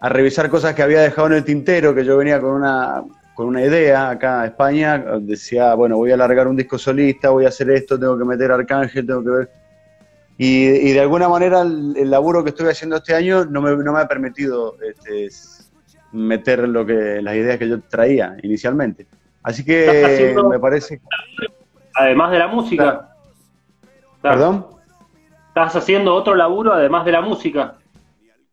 a 0.00 0.08
revisar 0.08 0.48
cosas 0.48 0.74
que 0.74 0.82
había 0.82 1.00
dejado 1.00 1.28
en 1.28 1.32
el 1.34 1.44
tintero, 1.44 1.94
que 1.94 2.04
yo 2.04 2.16
venía 2.18 2.40
con 2.40 2.50
una, 2.50 3.02
con 3.34 3.46
una 3.46 3.62
idea 3.62 4.10
acá 4.10 4.42
a 4.42 4.46
España, 4.46 4.98
decía, 5.20 5.74
bueno, 5.74 5.96
voy 5.96 6.12
a 6.12 6.16
largar 6.16 6.46
un 6.46 6.56
disco 6.56 6.78
solista, 6.78 7.30
voy 7.30 7.46
a 7.46 7.48
hacer 7.48 7.70
esto, 7.70 7.98
tengo 7.98 8.16
que 8.18 8.24
meter 8.24 8.52
Arcángel, 8.52 9.06
tengo 9.06 9.22
que 9.24 9.30
ver... 9.30 9.50
Y, 10.44 10.88
y 10.88 10.92
de 10.92 11.00
alguna 11.00 11.28
manera 11.28 11.60
el, 11.60 11.94
el 11.96 12.10
laburo 12.10 12.42
que 12.42 12.50
estoy 12.50 12.68
haciendo 12.68 12.96
este 12.96 13.14
año 13.14 13.44
no 13.44 13.62
me, 13.62 13.76
no 13.76 13.92
me 13.92 14.00
ha 14.00 14.08
permitido 14.08 14.74
este, 14.82 15.28
meter 16.10 16.68
lo 16.68 16.84
que, 16.84 17.22
las 17.22 17.36
ideas 17.36 17.58
que 17.58 17.68
yo 17.68 17.80
traía 17.82 18.36
inicialmente. 18.42 19.06
Así 19.44 19.64
que 19.64 20.34
me 20.50 20.58
parece... 20.58 21.00
Además 21.94 22.32
de 22.32 22.38
la 22.40 22.48
música. 22.48 22.82
Claro. 24.20 24.36
¿Perdón? 24.36 24.66
¿Estás 25.48 25.76
haciendo 25.76 26.12
otro 26.12 26.34
laburo 26.34 26.72
además 26.72 27.04
de 27.04 27.12
la 27.12 27.20
música? 27.20 27.74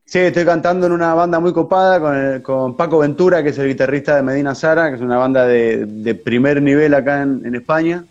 Sí, 0.06 0.20
estoy 0.20 0.46
cantando 0.46 0.86
en 0.86 0.92
una 0.92 1.16
banda 1.16 1.40
muy 1.40 1.54
copada 1.54 2.00
con, 2.00 2.16
el- 2.16 2.42
con 2.44 2.78
Paco 2.78 3.00
Ventura, 3.00 3.42
que 3.42 3.50
es 3.50 3.58
el 3.58 3.68
guitarrista 3.68 4.16
de 4.16 4.22
Medina 4.22 4.54
Sara, 4.54 4.90
que 4.90 4.96
es 4.98 5.02
una 5.02 5.18
banda 5.18 5.48
de, 5.48 5.86
de 5.88 6.14
primer 6.14 6.62
nivel 6.62 6.94
acá 6.94 7.24
en, 7.24 7.42
en 7.46 7.56
España. 7.56 8.04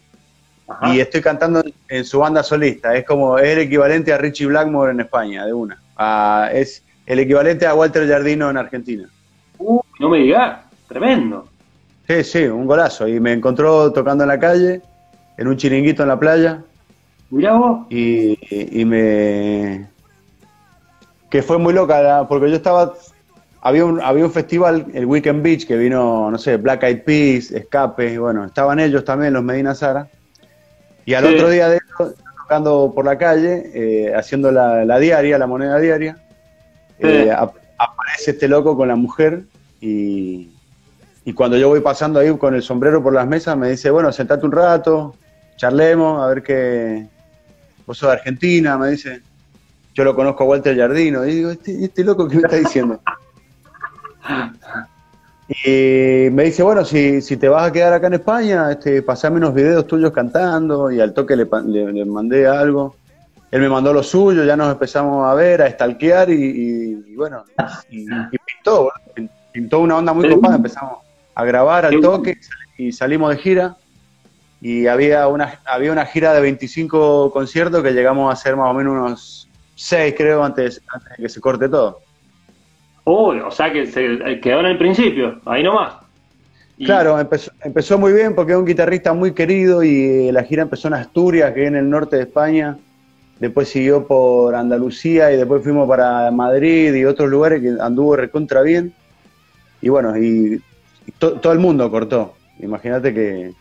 Ajá. 0.68 0.94
Y 0.94 1.00
estoy 1.00 1.20
cantando 1.22 1.62
en 1.88 2.04
su 2.04 2.18
banda 2.18 2.42
solista. 2.42 2.94
Es 2.94 3.04
como 3.04 3.38
es 3.38 3.48
el 3.48 3.60
equivalente 3.60 4.12
a 4.12 4.18
Richie 4.18 4.46
Blackmore 4.46 4.92
en 4.92 5.00
España, 5.00 5.46
de 5.46 5.52
una. 5.52 5.80
Ah, 5.96 6.50
es 6.52 6.82
el 7.06 7.18
equivalente 7.20 7.66
a 7.66 7.75
Walter 7.75 8.06
Jardino 8.06 8.50
en 8.50 8.56
Argentina. 8.58 9.08
Uh, 9.58 9.80
no 9.98 10.10
me 10.10 10.18
digas, 10.18 10.60
tremendo. 10.87 11.48
Sí, 12.06 12.22
sí, 12.22 12.44
un 12.44 12.66
golazo. 12.66 13.08
Y 13.08 13.18
me 13.18 13.32
encontró 13.32 13.92
tocando 13.92 14.25
en 14.25 14.28
la 14.28 14.38
calle, 14.38 14.82
en 15.37 15.48
un 15.48 15.56
chiringuito 15.56 16.02
en 16.02 16.08
la 16.08 16.18
playa. 16.18 16.62
Mirá 17.30 17.52
vos. 17.54 17.87
y, 17.90 18.38
y 18.80 18.84
me 18.84 19.88
que 21.30 21.42
fue 21.42 21.58
muy 21.58 21.75
loca 21.75 22.26
porque 22.28 22.50
yo 22.50 22.56
estaba 22.56 22.94
había 23.60 23.84
un, 23.84 24.00
había 24.00 24.25
un 24.25 24.32
festival 24.32 24.87
el 24.94 25.04
Weekend 25.04 25.42
Beach 25.42 25.66
que 25.66 25.76
vino 25.76 26.30
no 26.30 26.38
sé 26.38 26.56
Black 26.56 26.84
Eyed 26.84 27.02
Peas 27.02 27.50
Escape 27.50 28.18
bueno 28.18 28.44
estaban 28.44 28.80
ellos 28.80 29.04
también 29.04 29.34
los 29.34 29.42
Medina 29.42 29.75
Sara 29.75 30.08
y 31.08 31.14
al 31.14 31.24
Sí. 31.26 31.34
otro 31.34 31.48
día 31.50 31.68
de 31.70 31.76
eso 31.78 32.14
tocando 32.42 32.92
por 32.94 33.04
la 33.04 33.16
calle 33.16 33.70
eh, 33.74 34.12
haciendo 34.14 34.50
la, 34.52 34.84
la 34.84 34.98
diaria 34.98 35.38
la 35.38 35.46
moneda 35.46 35.78
diaria 35.78 36.16
eh, 36.98 37.30
ap- 37.30 37.56
aparece 37.78 38.32
este 38.32 38.46
loco 38.48 38.76
con 38.76 38.88
la 38.88 38.96
mujer 38.96 39.42
y 39.80 40.50
y 41.24 41.32
cuando 41.34 41.56
yo 41.56 41.68
voy 41.68 41.80
pasando 41.80 42.20
ahí 42.20 42.30
con 42.36 42.54
el 42.54 42.62
sombrero 42.62 43.02
por 43.02 43.12
las 43.12 43.26
mesas 43.26 43.56
me 43.56 43.70
dice 43.70 43.90
bueno 43.90 44.12
sentate 44.12 44.44
un 44.46 44.52
rato 44.52 45.14
charlemos 45.56 46.22
a 46.22 46.26
ver 46.28 46.42
qué 46.42 47.06
vos 47.86 47.96
sos 47.98 48.08
de 48.10 48.16
Argentina, 48.16 48.76
me 48.76 48.90
dice. 48.90 49.22
Yo 49.94 50.04
lo 50.04 50.14
conozco 50.14 50.44
a 50.44 50.46
Walter 50.46 50.76
Jardino. 50.76 51.24
Y 51.26 51.34
digo, 51.36 51.50
este, 51.50 51.84
este 51.84 52.04
loco, 52.04 52.28
¿qué 52.28 52.36
me 52.36 52.42
está 52.42 52.56
diciendo? 52.56 53.00
Y 55.48 56.28
me 56.30 56.44
dice, 56.44 56.62
bueno, 56.62 56.84
si, 56.84 57.22
si 57.22 57.36
te 57.38 57.48
vas 57.48 57.68
a 57.68 57.72
quedar 57.72 57.92
acá 57.94 58.08
en 58.08 58.14
España, 58.14 58.70
este, 58.70 59.02
pasame 59.02 59.38
unos 59.38 59.54
videos 59.54 59.86
tuyos 59.86 60.12
cantando. 60.12 60.90
Y 60.90 61.00
al 61.00 61.14
toque 61.14 61.36
le, 61.36 61.46
le- 61.66 61.92
le 61.92 62.04
mandé 62.04 62.46
algo. 62.46 62.96
Él 63.50 63.62
me 63.62 63.68
mandó 63.70 63.92
lo 63.94 64.02
suyo, 64.02 64.44
ya 64.44 64.56
nos 64.56 64.70
empezamos 64.70 65.26
a 65.26 65.32
ver, 65.34 65.62
a 65.62 65.70
stalkear 65.70 66.28
y, 66.28 66.34
y- 66.34 67.04
y 67.12 67.14
bueno, 67.16 67.44
y, 67.88 68.02
y 68.02 68.36
pintó, 68.38 68.76
boludo. 68.76 68.92
Pin- 69.14 69.30
pintó 69.52 69.80
una 69.80 69.96
onda 69.96 70.12
muy 70.12 70.24
copada. 70.36 70.56
Empezamos 70.56 70.98
a 71.34 71.44
grabar 71.44 71.86
al 71.86 71.92
toque 72.02 72.34
y 72.76 72.92
salimos 72.92 73.30
de 73.30 73.36
gira. 73.38 73.76
Y 74.60 74.86
había 74.86 75.28
una, 75.28 75.60
había 75.64 75.92
una 75.92 76.04
gira 76.04 76.34
de 76.34 76.40
25 76.42 77.30
conciertos 77.32 77.82
que 77.82 77.92
llegamos 77.92 78.28
a 78.28 78.32
hacer 78.34 78.54
más 78.56 78.68
o 78.70 78.74
menos 78.74 78.92
unos 78.92 79.48
6, 79.76 80.14
creo, 80.16 80.42
antes, 80.44 80.82
antes 80.92 81.08
de 81.16 81.22
que 81.22 81.28
se 81.30 81.40
corte 81.40 81.68
todo. 81.68 82.00
Uy, 83.10 83.40
o 83.40 83.50
sea 83.50 83.72
que 83.72 83.86
se 83.86 84.04
eh, 84.04 84.38
quedó 84.40 84.60
en 84.60 84.66
el 84.66 84.76
principio, 84.76 85.40
ahí 85.46 85.62
nomás. 85.62 85.94
Y- 86.76 86.84
Claro, 86.84 87.18
empezó, 87.18 87.50
empezó 87.64 87.98
muy 87.98 88.12
bien 88.12 88.34
porque 88.34 88.52
es 88.52 88.58
un 88.58 88.66
guitarrista 88.66 89.14
muy 89.14 89.32
querido 89.32 89.82
y 89.82 90.30
la 90.30 90.42
gira 90.44 90.62
empezó 90.62 90.88
en 90.88 90.94
Asturias, 90.94 91.52
que 91.54 91.62
es 91.62 91.68
en 91.68 91.76
el 91.76 91.88
norte 91.88 92.16
de 92.16 92.22
España. 92.24 92.76
Después 93.40 93.68
siguió 93.70 94.06
por 94.06 94.54
Andalucía 94.54 95.32
y 95.32 95.36
después 95.38 95.62
fuimos 95.62 95.88
para 95.88 96.30
Madrid 96.30 96.92
y 96.94 97.04
otros 97.06 97.30
lugares 97.30 97.62
que 97.62 97.80
anduvo 97.80 98.14
recontra 98.16 98.60
bien. 98.60 98.92
Y 99.80 99.88
bueno, 99.88 100.16
y, 100.18 100.60
y 101.06 101.10
to- 101.18 101.34
todo 101.40 101.52
el 101.54 101.60
mundo 101.60 101.90
cortó. 101.90 102.34
Imagínate 102.60 103.14
que, 103.14 103.52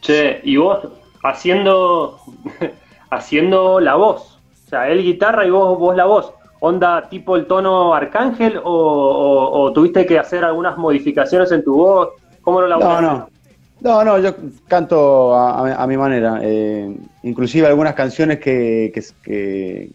Che, 0.00 0.40
y 0.44 0.56
vos 0.56 0.88
haciendo 1.22 2.18
haciendo 3.10 3.80
la 3.80 3.96
voz. 3.96 4.38
O 4.66 4.68
sea, 4.70 4.88
él 4.88 5.02
guitarra 5.02 5.46
y 5.46 5.50
vos, 5.50 5.78
vos 5.78 5.94
la 5.94 6.06
voz. 6.06 6.32
¿Onda 6.64 7.08
tipo 7.08 7.34
el 7.36 7.46
tono 7.46 7.92
arcángel 7.92 8.56
o, 8.56 8.62
o- 8.62 9.60
o 9.62 9.72
tuviste 9.72 10.06
que 10.06 10.16
hacer 10.18 10.44
algunas 10.44 10.78
modificaciones 10.78 11.50
en 11.50 11.64
tu 11.64 11.74
voz? 11.74 12.08
¿Cómo 12.40 12.60
lo 12.60 12.68
No, 12.68 12.78
laburaste? 12.78 13.02
no. 13.06 13.28
No, 13.80 14.04
no, 14.04 14.18
yo 14.20 14.30
canto 14.68 15.34
a, 15.34 15.74
a 15.82 15.86
mi- 15.88 15.96
manera. 15.96 16.38
Eh, 16.40 16.96
inclusive 17.24 17.66
algunas 17.66 17.94
canciones 17.94 18.38
que, 18.38 18.92
que, 18.94 19.02
que, 19.24 19.90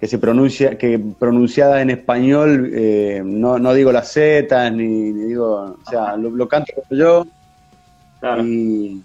que 0.00 0.06
se 0.06 0.18
pronuncia, 0.18 0.78
que 0.78 0.98
pronunciadas 1.18 1.82
en 1.82 1.90
español, 1.90 2.70
eh, 2.72 3.20
no, 3.22 3.58
no 3.58 3.74
digo 3.74 3.92
las 3.92 4.10
Z, 4.10 4.70
ni, 4.70 4.86
ni 5.12 5.24
digo, 5.28 5.76
o 5.78 5.90
sea, 5.90 6.16
lo, 6.16 6.30
lo 6.30 6.48
canto 6.48 6.72
como 6.74 6.98
yo 6.98 7.24
Claro. 8.20 8.42
y, 8.42 9.02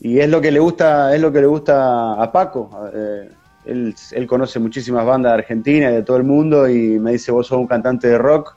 y 0.00 0.18
es 0.18 0.30
lo 0.30 0.40
que 0.40 0.50
le 0.50 0.60
gusta, 0.60 1.14
es 1.14 1.20
lo 1.20 1.30
que 1.30 1.40
le 1.42 1.46
gusta 1.46 2.14
a 2.14 2.32
Paco. 2.32 2.70
Eh, 2.94 3.28
él, 3.66 4.26
conoce 4.26 4.58
muchísimas 4.58 5.06
bandas 5.06 5.32
de 5.32 5.38
Argentina 5.38 5.90
y 5.90 5.94
de 5.94 6.02
todo 6.02 6.16
el 6.16 6.24
mundo 6.24 6.68
y 6.68 6.98
me 6.98 7.12
dice, 7.12 7.32
vos 7.32 7.46
sos 7.46 7.58
un 7.58 7.66
cantante 7.66 8.08
de 8.08 8.18
rock, 8.18 8.56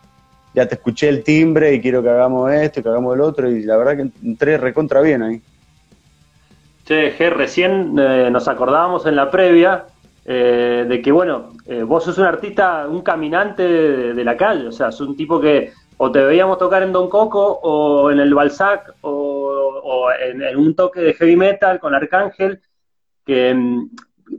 ya 0.54 0.68
te 0.68 0.76
escuché 0.76 1.10
el 1.10 1.24
timbre 1.24 1.74
y 1.74 1.82
quiero 1.82 2.02
que 2.02 2.10
hagamos 2.10 2.52
esto 2.52 2.80
y 2.80 2.84
que 2.84 2.90
hagamos 2.90 3.16
el 3.16 3.22
otro 3.22 3.50
y 3.50 3.64
la 3.64 3.78
verdad 3.78 3.98
que 3.98 4.28
entré 4.28 4.58
recontra 4.58 5.02
bien 5.02 5.22
ahí. 5.22 5.42
Che, 6.86 7.12
Ger, 7.12 7.36
recién 7.36 7.96
eh, 8.00 8.30
nos 8.32 8.48
acordábamos 8.48 9.06
en 9.06 9.16
la 9.16 9.30
previa 9.30 9.86
eh, 10.26 10.86
de 10.88 11.02
que, 11.02 11.12
bueno, 11.12 11.54
eh, 11.66 11.84
vos 11.84 12.04
sos 12.04 12.18
un 12.18 12.26
artista, 12.26 12.88
un 12.88 13.02
caminante 13.02 13.64
de, 13.64 14.24
la 14.24 14.36
calle, 14.36 14.68
o 14.68 14.72
sea, 14.72 14.92
sos 14.92 15.08
un 15.08 15.16
tipo 15.16 15.40
que 15.40 15.74
o 15.98 16.12
te 16.12 16.22
veíamos 16.22 16.58
tocar 16.58 16.84
en 16.84 16.92
Don 16.92 17.10
Coco 17.10 17.60
o 17.64 18.12
en 18.12 18.20
el 18.20 18.34
Balzac 18.34 18.94
o, 19.02 19.82
o 19.84 20.12
en, 20.12 20.42
en 20.44 20.58
un 20.58 20.76
toque 20.76 21.02
de 21.02 21.14
heavy 21.14 21.36
metal 21.36 21.80
con 21.80 21.96
Arcángel, 21.96 22.62
que 23.26 23.54
mm, 23.54 23.90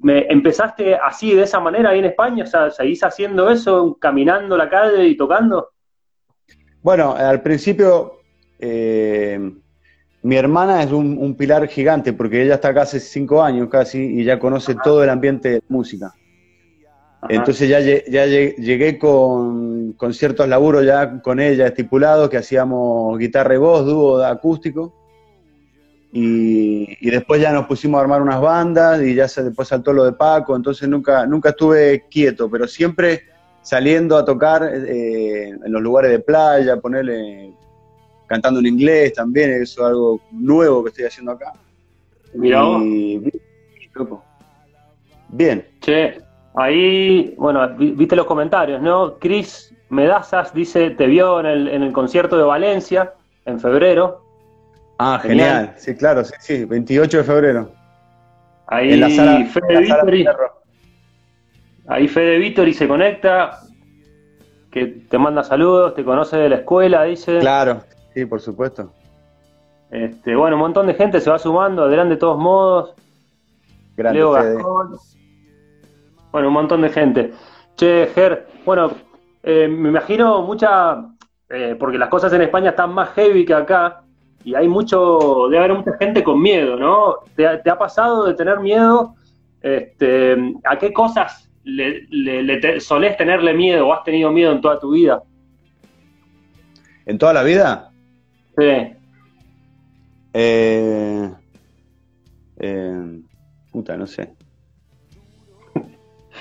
me, 0.02 0.26
empezaste 0.28 0.95
así, 0.95 1.35
de 1.35 1.42
esa 1.42 1.61
manera 1.61 1.90
ahí 1.90 1.99
en 1.99 2.07
España, 2.07 2.45
o 2.45 2.47
sea, 2.47 2.71
seguís 2.71 3.02
haciendo 3.02 3.50
eso, 3.50 3.97
caminando 4.00 4.57
la 4.57 4.68
calle 4.68 5.07
y 5.07 5.16
tocando. 5.16 5.71
Bueno, 6.83 7.14
al 7.16 7.42
principio 7.42 8.21
eh, 8.59 9.38
mi 10.23 10.37
hermana 10.37 10.83
es 10.83 10.92
un, 10.92 11.18
un 11.18 11.37
pilar 11.37 11.66
gigante 11.68 12.12
porque 12.12 12.42
ella 12.42 12.54
está 12.54 12.68
acá 12.68 12.83
hace 12.83 13.00
cinco 13.00 13.42
años 13.42 13.68
casi 13.68 14.21
y 14.21 14.25
ya 14.25 14.38
conoce 14.38 14.75
todo 14.75 15.02
el 15.02 15.11
ambiente 15.11 15.50
de 15.50 15.62
música. 15.68 16.14
Ajá. 17.21 17.35
Entonces 17.35 17.68
ya, 17.68 17.80
ya 17.80 18.26
lle- 18.26 18.54
llegué 18.57 18.97
con, 18.97 19.92
con 19.95 20.14
ciertos 20.14 20.49
laburos 20.49 20.87
ya 20.87 21.21
con 21.21 21.40
ella 21.40 21.66
estipulados, 21.66 22.30
que 22.30 22.37
hacíamos 22.37 23.18
guitarra 23.18 23.54
y 23.54 23.59
voz, 23.59 23.85
dúo 23.85 24.23
acústico. 24.25 24.95
Y, 26.12 26.96
y 27.06 27.10
después 27.10 27.40
ya 27.40 27.52
nos 27.52 27.66
pusimos 27.66 27.98
a 27.98 28.02
armar 28.02 28.22
unas 28.22 28.40
bandas 28.40 29.02
y 29.02 29.14
ya 29.14 29.28
se, 29.28 29.42
después 29.42 29.68
saltó 29.68 29.92
lo 29.92 30.04
de 30.04 30.12
Paco, 30.12 30.56
entonces 30.56 30.88
nunca, 30.88 31.26
nunca 31.26 31.50
estuve 31.50 32.04
quieto, 32.10 32.50
pero 32.50 32.66
siempre 32.66 33.24
saliendo 33.62 34.16
a 34.16 34.24
tocar 34.24 34.62
eh, 34.64 35.48
en 35.50 35.72
los 35.72 35.82
lugares 35.82 36.10
de 36.10 36.20
playa, 36.20 36.78
ponerle 36.78 37.52
cantando 38.26 38.60
en 38.60 38.66
inglés 38.66 39.12
también, 39.12 39.50
eso 39.50 39.82
es 39.82 39.86
algo 39.88 40.20
nuevo 40.32 40.82
que 40.82 40.90
estoy 40.90 41.04
haciendo 41.04 41.32
acá. 41.32 41.52
Vos. 42.34 42.82
Y, 42.82 43.20
bien. 45.28 45.66
Che, 45.80 46.18
ahí, 46.54 47.34
bueno, 47.36 47.68
vi- 47.76 47.92
viste 47.92 48.16
los 48.16 48.26
comentarios, 48.26 48.80
¿no? 48.80 49.18
Chris 49.18 49.74
Medazas 49.90 50.52
dice, 50.54 50.90
te 50.90 51.06
vio 51.06 51.40
en 51.40 51.46
el, 51.46 51.68
en 51.68 51.82
el 51.82 51.92
concierto 51.92 52.36
de 52.36 52.44
Valencia 52.44 53.12
en 53.44 53.58
febrero. 53.60 54.24
Ah, 54.99 55.19
Genial. 55.23 55.49
genial. 55.49 55.75
Sí, 55.78 55.95
claro, 55.97 56.25
sí, 56.25 56.35
sí, 56.40 56.64
28 56.64 57.19
de 57.19 57.25
febrero. 57.25 57.73
Ahí 58.67 58.93
en 58.93 59.00
la 59.00 59.11
sala, 59.11 59.45
Fede 59.47 59.67
en 59.69 59.75
la 59.75 59.87
sala 59.87 60.02
Vittori, 60.05 60.19
Fierro. 60.23 60.62
ahí 61.87 62.09
Fede 62.09 62.38
Vittori 62.38 62.75
se 62.75 62.87
conecta, 62.88 63.61
que 64.71 64.87
te 65.09 65.19
manda 65.19 65.43
saludos, 65.45 65.95
te 65.95 66.05
conoce 66.05 66.37
de 66.37 66.49
la 66.50 66.57
escuela, 66.57 67.05
dice. 67.05 67.38
Claro, 67.38 67.83
sí, 68.12 68.26
por 68.26 68.40
supuesto. 68.40 68.93
Este, 69.90 70.35
bueno, 70.37 70.57
un 70.57 70.61
montón 70.62 70.87
de 70.87 70.95
gente 70.95 71.21
se 71.21 71.31
va 71.31 71.38
sumando, 71.38 71.85
Adrián 71.85 72.09
de 72.11 72.17
todos 72.19 72.37
modos, 72.38 72.95
Grande, 73.97 74.19
Leo 74.19 74.35
Fede. 74.35 74.55
Gascón. 74.57 74.97
Bueno, 76.31 76.49
un 76.49 76.55
montón 76.55 76.83
de 76.83 76.88
gente. 76.90 77.33
Che, 77.76 78.09
Ger, 78.14 78.49
bueno, 78.67 78.90
eh, 79.43 79.67
me 79.69 79.88
imagino 79.88 80.43
mucha, 80.43 81.07
eh, 81.49 81.75
porque 81.78 81.97
las 81.97 82.11
cosas 82.11 82.33
en 82.35 82.43
España 82.43 82.71
están 82.71 82.93
más 82.93 83.11
heavy 83.11 83.47
que 83.47 83.55
acá, 83.55 84.02
y 84.45 84.54
hay 84.54 84.68
mucho, 84.68 85.49
debe 85.50 85.64
haber 85.64 85.76
mucha 85.78 85.97
gente 85.99 86.23
con 86.25 86.40
miedo, 86.40 86.76
¿no? 86.76 87.16
¿Te, 87.37 87.47
ha- 87.47 87.62
te 87.62 87.71
ha 87.71 87.78
pasado 87.78 88.25
de 88.26 88.35
tener 88.35 88.61
miedo? 88.61 89.14
Este, 89.61 90.37
¿A 90.64 90.78
qué 90.78 90.92
cosas 90.92 91.50
le, 91.64 92.02
le- 92.11 92.42
le 92.42 92.57
te- 92.59 92.80
solés 92.80 93.16
tenerle 93.16 93.52
miedo 93.54 93.88
o 93.88 93.92
has 93.92 94.04
tenido 94.04 94.30
miedo 94.30 94.52
en 94.52 94.61
toda 94.61 94.78
tu 94.78 94.92
vida? 94.92 95.23
¿En 97.07 97.18
toda 97.18 97.33
la 97.33 97.42
vida? 97.42 97.90
Sí. 98.57 98.95
Eh, 100.35 101.30
eh, 102.61 103.21
puta, 103.73 103.97
no 103.97 104.07
sé. 104.07 104.35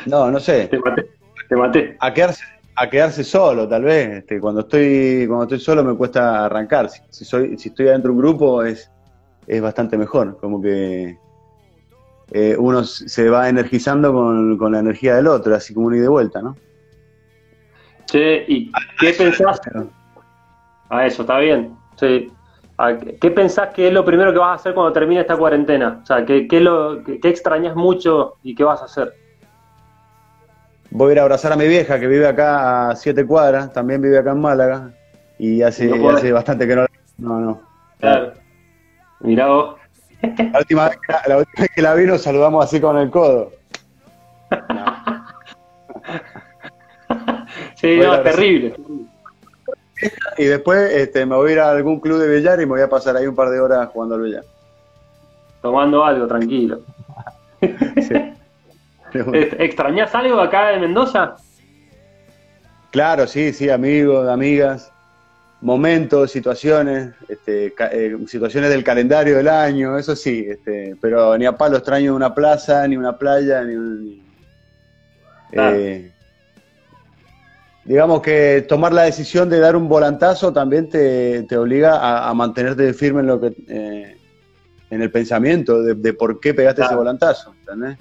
No, 0.05 0.29
no 0.29 0.39
sé. 0.39 0.67
Te 0.67 0.79
maté. 0.79 1.05
Te 1.49 1.55
maté. 1.55 1.97
A 1.99 2.13
quedarse, 2.13 2.43
a 2.79 2.89
quedarse 2.89 3.23
solo, 3.23 3.67
tal 3.67 3.83
vez. 3.83 4.17
Este, 4.19 4.39
cuando 4.39 4.61
estoy, 4.61 5.25
cuando 5.27 5.43
estoy 5.43 5.59
solo 5.59 5.83
me 5.83 5.95
cuesta 5.95 6.45
arrancar. 6.45 6.89
Si, 6.89 7.01
si 7.09 7.25
soy, 7.25 7.57
si 7.57 7.69
estoy 7.69 7.87
adentro 7.87 8.11
de 8.11 8.15
un 8.17 8.21
grupo 8.21 8.63
es, 8.63 8.89
es 9.47 9.61
bastante 9.61 9.97
mejor. 9.97 10.37
Como 10.39 10.61
que 10.61 11.17
eh, 12.31 12.55
uno 12.57 12.83
se 12.83 13.29
va 13.29 13.49
energizando 13.49 14.13
con, 14.13 14.57
con 14.57 14.71
la 14.73 14.79
energía 14.79 15.15
del 15.15 15.27
otro, 15.27 15.55
así 15.55 15.73
como 15.73 15.87
un 15.87 15.93
ida 15.95 15.99
y 15.99 16.03
de 16.03 16.07
vuelta, 16.09 16.41
¿no? 16.41 16.55
Che, 18.05 18.45
¿y 18.47 18.71
qué 18.99 19.13
pensás? 19.13 19.59
A 20.89 21.05
eso, 21.05 21.23
está 21.23 21.39
bien. 21.39 21.75
Sí. 21.97 22.31
¿A 22.77 22.95
qué- 22.97 23.17
¿Qué 23.19 23.31
pensás 23.31 23.73
que 23.73 23.87
es 23.87 23.93
lo 23.93 24.05
primero 24.05 24.31
que 24.31 24.39
vas 24.39 24.51
a 24.51 24.53
hacer 24.53 24.73
cuando 24.73 24.93
termine 24.93 25.19
esta 25.21 25.35
cuarentena? 25.35 25.99
O 26.03 26.05
sea, 26.05 26.25
¿qué, 26.25 26.47
qué, 26.47 26.61
lo, 26.61 27.03
qué, 27.03 27.19
qué 27.19 27.27
extrañas 27.29 27.75
mucho 27.75 28.35
y 28.43 28.55
qué 28.55 28.63
vas 28.63 28.81
a 28.81 28.85
hacer? 28.85 29.13
Voy 30.89 31.09
a 31.09 31.11
ir 31.13 31.19
a 31.19 31.21
abrazar 31.23 31.51
a 31.51 31.55
mi 31.55 31.67
vieja 31.67 31.99
que 31.99 32.07
vive 32.07 32.27
acá 32.27 32.89
a 32.89 32.95
siete 32.95 33.25
cuadras, 33.25 33.71
también 33.73 34.01
vive 34.01 34.17
acá 34.17 34.31
en 34.31 34.41
Málaga. 34.41 34.91
Y 35.39 35.61
hace, 35.61 35.85
No 35.85 36.33
bastante 36.33 36.67
que 36.67 36.75
no 36.75 36.81
la- 36.83 36.89
No, 37.17 37.39
no. 37.39 37.61
Claro. 37.99 38.33
Mirá 39.19 39.47
vos. 39.47 39.75
La 40.21 40.59
última, 40.59 40.89
vez 40.89 40.97
que 40.97 41.13
la, 41.13 41.21
la 41.27 41.37
última 41.37 41.61
vez 41.61 41.71
que 41.75 41.81
la 41.81 41.93
vi 41.93 42.05
nos 42.05 42.21
saludamos 42.23 42.65
así 42.65 42.79
con 42.81 42.97
el 42.97 43.09
codo. 43.11 43.51
Sí, 47.75 47.95
no, 47.97 48.01
es 48.01 48.07
abrazar. 48.07 48.23
terrible. 48.35 48.75
Y 50.37 50.45
después 50.45 50.91
este, 50.93 51.25
me 51.25 51.35
voy 51.35 51.51
a 51.51 51.53
ir 51.53 51.59
a 51.59 51.69
algún 51.71 51.99
club 51.99 52.19
de 52.19 52.27
billar 52.27 52.57
y 52.59 52.65
me 52.65 52.71
voy 52.71 52.81
a 52.81 52.89
pasar 52.89 53.15
ahí 53.15 53.27
un 53.27 53.35
par 53.35 53.49
de 53.49 53.59
horas 53.59 53.87
jugando 53.93 54.15
al 54.15 54.21
billar. 54.21 54.43
Tomando 55.61 56.03
algo, 56.03 56.27
tranquilo. 56.27 56.79
Sí. 57.61 58.13
Este, 59.13 59.63
¿Extrañás 59.63 60.13
algo 60.15 60.39
acá 60.39 60.69
de 60.69 60.79
Mendoza? 60.79 61.35
Claro, 62.91 63.27
sí, 63.27 63.53
sí, 63.53 63.69
amigos, 63.69 64.27
amigas, 64.27 64.91
momentos, 65.61 66.31
situaciones, 66.31 67.13
este, 67.27 67.73
eh, 67.91 68.17
situaciones 68.27 68.69
del 68.69 68.83
calendario 68.83 69.37
del 69.37 69.47
año, 69.47 69.97
eso 69.97 70.15
sí, 70.15 70.45
este, 70.49 70.95
pero 71.01 71.37
ni 71.37 71.45
a 71.45 71.51
palo 71.57 71.77
extraño 71.77 72.15
una 72.15 72.33
plaza, 72.33 72.87
ni 72.87 72.97
una 72.97 73.17
playa, 73.17 73.63
ni 73.63 73.75
un... 73.75 74.23
Claro. 75.51 75.77
eh, 75.77 76.11
digamos 77.85 78.21
que 78.21 78.65
tomar 78.67 78.91
la 78.93 79.03
decisión 79.03 79.49
de 79.49 79.59
dar 79.59 79.75
un 79.77 79.87
volantazo 79.87 80.51
también 80.51 80.89
te, 80.89 81.43
te 81.43 81.57
obliga 81.57 81.95
a, 81.97 82.29
a 82.29 82.33
mantenerte 82.33 82.93
firme 82.93 83.21
en 83.21 83.27
lo 83.27 83.39
que 83.39 83.53
eh, 83.69 84.17
en 84.89 85.01
el 85.01 85.09
pensamiento 85.11 85.81
de, 85.81 85.95
de 85.95 86.13
por 86.13 86.39
qué 86.39 86.53
pegaste 86.53 86.79
Claro. 86.81 86.91
ese 86.91 86.97
volantazo, 86.97 87.53
¿entendés? 87.59 87.97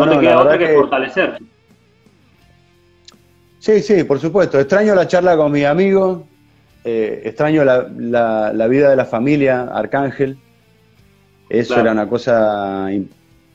No, 0.00 0.12
te 0.12 0.20
queda 0.20 0.38
otra 0.40 0.58
que, 0.58 0.74
fortalecer. 0.74 1.38
Sí, 3.58 3.80
sí, 3.82 4.04
por 4.04 4.18
supuesto. 4.18 4.58
Extraño 4.58 4.94
la 4.94 5.06
charla 5.06 5.36
con 5.36 5.52
mis 5.52 5.64
amigos, 5.64 6.22
eh, 6.84 7.22
extraño 7.24 7.64
la, 7.64 7.88
la- 7.96 8.52
la 8.52 8.66
vida 8.66 8.90
de 8.90 8.96
la 8.96 9.04
familia, 9.04 9.62
Arcángel. 9.72 10.36
Eso 11.48 11.74
Claro. 11.74 11.82
era 11.82 11.92
una 11.92 12.08
cosa, 12.08 12.88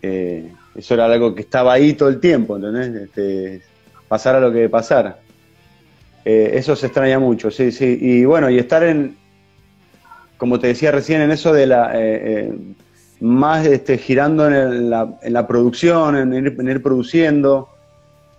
eh, 0.01 0.51
eso 0.75 0.93
era 0.93 1.05
algo 1.05 1.33
que 1.35 1.41
estaba 1.41 1.73
ahí 1.73 1.93
todo 1.93 2.09
el 2.09 2.19
tiempo, 2.19 2.55
¿entendés? 2.55 3.03
Este, 3.03 3.61
pasara 4.07 4.39
lo 4.39 4.51
que 4.51 4.69
pasara. 4.69 5.17
Eh, 6.23 6.51
eso 6.53 6.75
se 6.75 6.87
extraña 6.87 7.19
mucho, 7.19 7.49
sí, 7.51 7.71
sí. 7.71 7.97
Y 7.99 8.23
bueno, 8.25 8.49
y 8.49 8.59
estar 8.59 8.83
en, 8.83 9.17
como 10.37 10.59
te 10.59 10.67
decía 10.67 10.91
recién, 10.91 11.21
en 11.21 11.31
eso 11.31 11.51
de 11.53 11.65
la, 11.65 11.91
más 13.19 13.65
este, 13.65 13.97
girando 13.97 14.47
en, 14.47 14.53
el- 14.53 14.89
la, 14.89 15.17
en 15.21 15.33
la 15.33 15.47
producción, 15.47 16.15
en 16.17 16.33
ir, 16.33 16.55
en 16.59 16.69
ir 16.69 16.81
produciendo. 16.83 17.69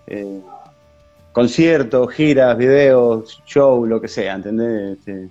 eh, 0.06 0.40
conciertos, 1.32 2.12
giras, 2.14 2.56
videos, 2.58 3.40
show, 3.46 3.86
lo 3.86 4.00
que 4.00 4.08
sea, 4.08 4.34
¿entendés? 4.34 4.98
Este, 4.98 5.28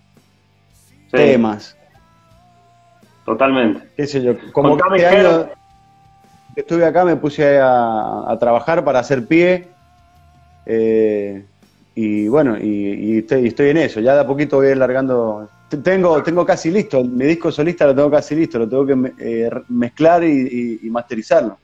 Sí, 1.10 1.12
Temas, 1.17 1.75
Totalmente. 3.25 3.89
qué 3.97 4.07
sé 4.07 4.21
yo. 4.21 4.33
Como 4.53 4.69
Contame, 4.71 4.97
este 4.97 5.07
año 5.07 5.49
que 6.55 6.62
estuve 6.62 6.86
acá 6.86 7.03
me 7.05 7.15
puse 7.17 7.60
a, 7.60 8.23
a 8.31 8.38
trabajar 8.39 8.83
para 8.86 8.99
hacer 8.99 9.25
pie. 9.27 9.67
eh, 10.65 11.45
y 11.99 12.27
bueno, 12.27 12.55
y, 12.60 12.63
y 13.13 13.17
estoy, 13.17 13.41
y 13.41 13.47
estoy 13.47 13.69
en 13.69 13.77
eso. 13.77 13.99
Ya 13.99 14.13
de 14.13 14.19
a 14.19 14.27
poquito 14.27 14.57
voy 14.57 14.67
a 14.67 14.71
ir 14.71 14.77
largando. 14.77 15.49
T- 15.67 15.77
Tengo, 15.77 16.21
tengo 16.21 16.45
casi 16.45 16.69
listo, 16.69 17.03
mi 17.03 17.25
disco 17.25 17.51
solista 17.51 17.88
lo 17.88 17.95
tengo 17.95 18.12
casi 18.12 18.36
listo, 18.36 18.60
lo 18.60 18.69
tengo 18.69 18.86
que 18.86 18.95
me- 18.95 19.13
eh, 19.17 19.49
mezclar 19.69 20.23
y, 20.23 20.79
masterizarlo. 20.91 21.57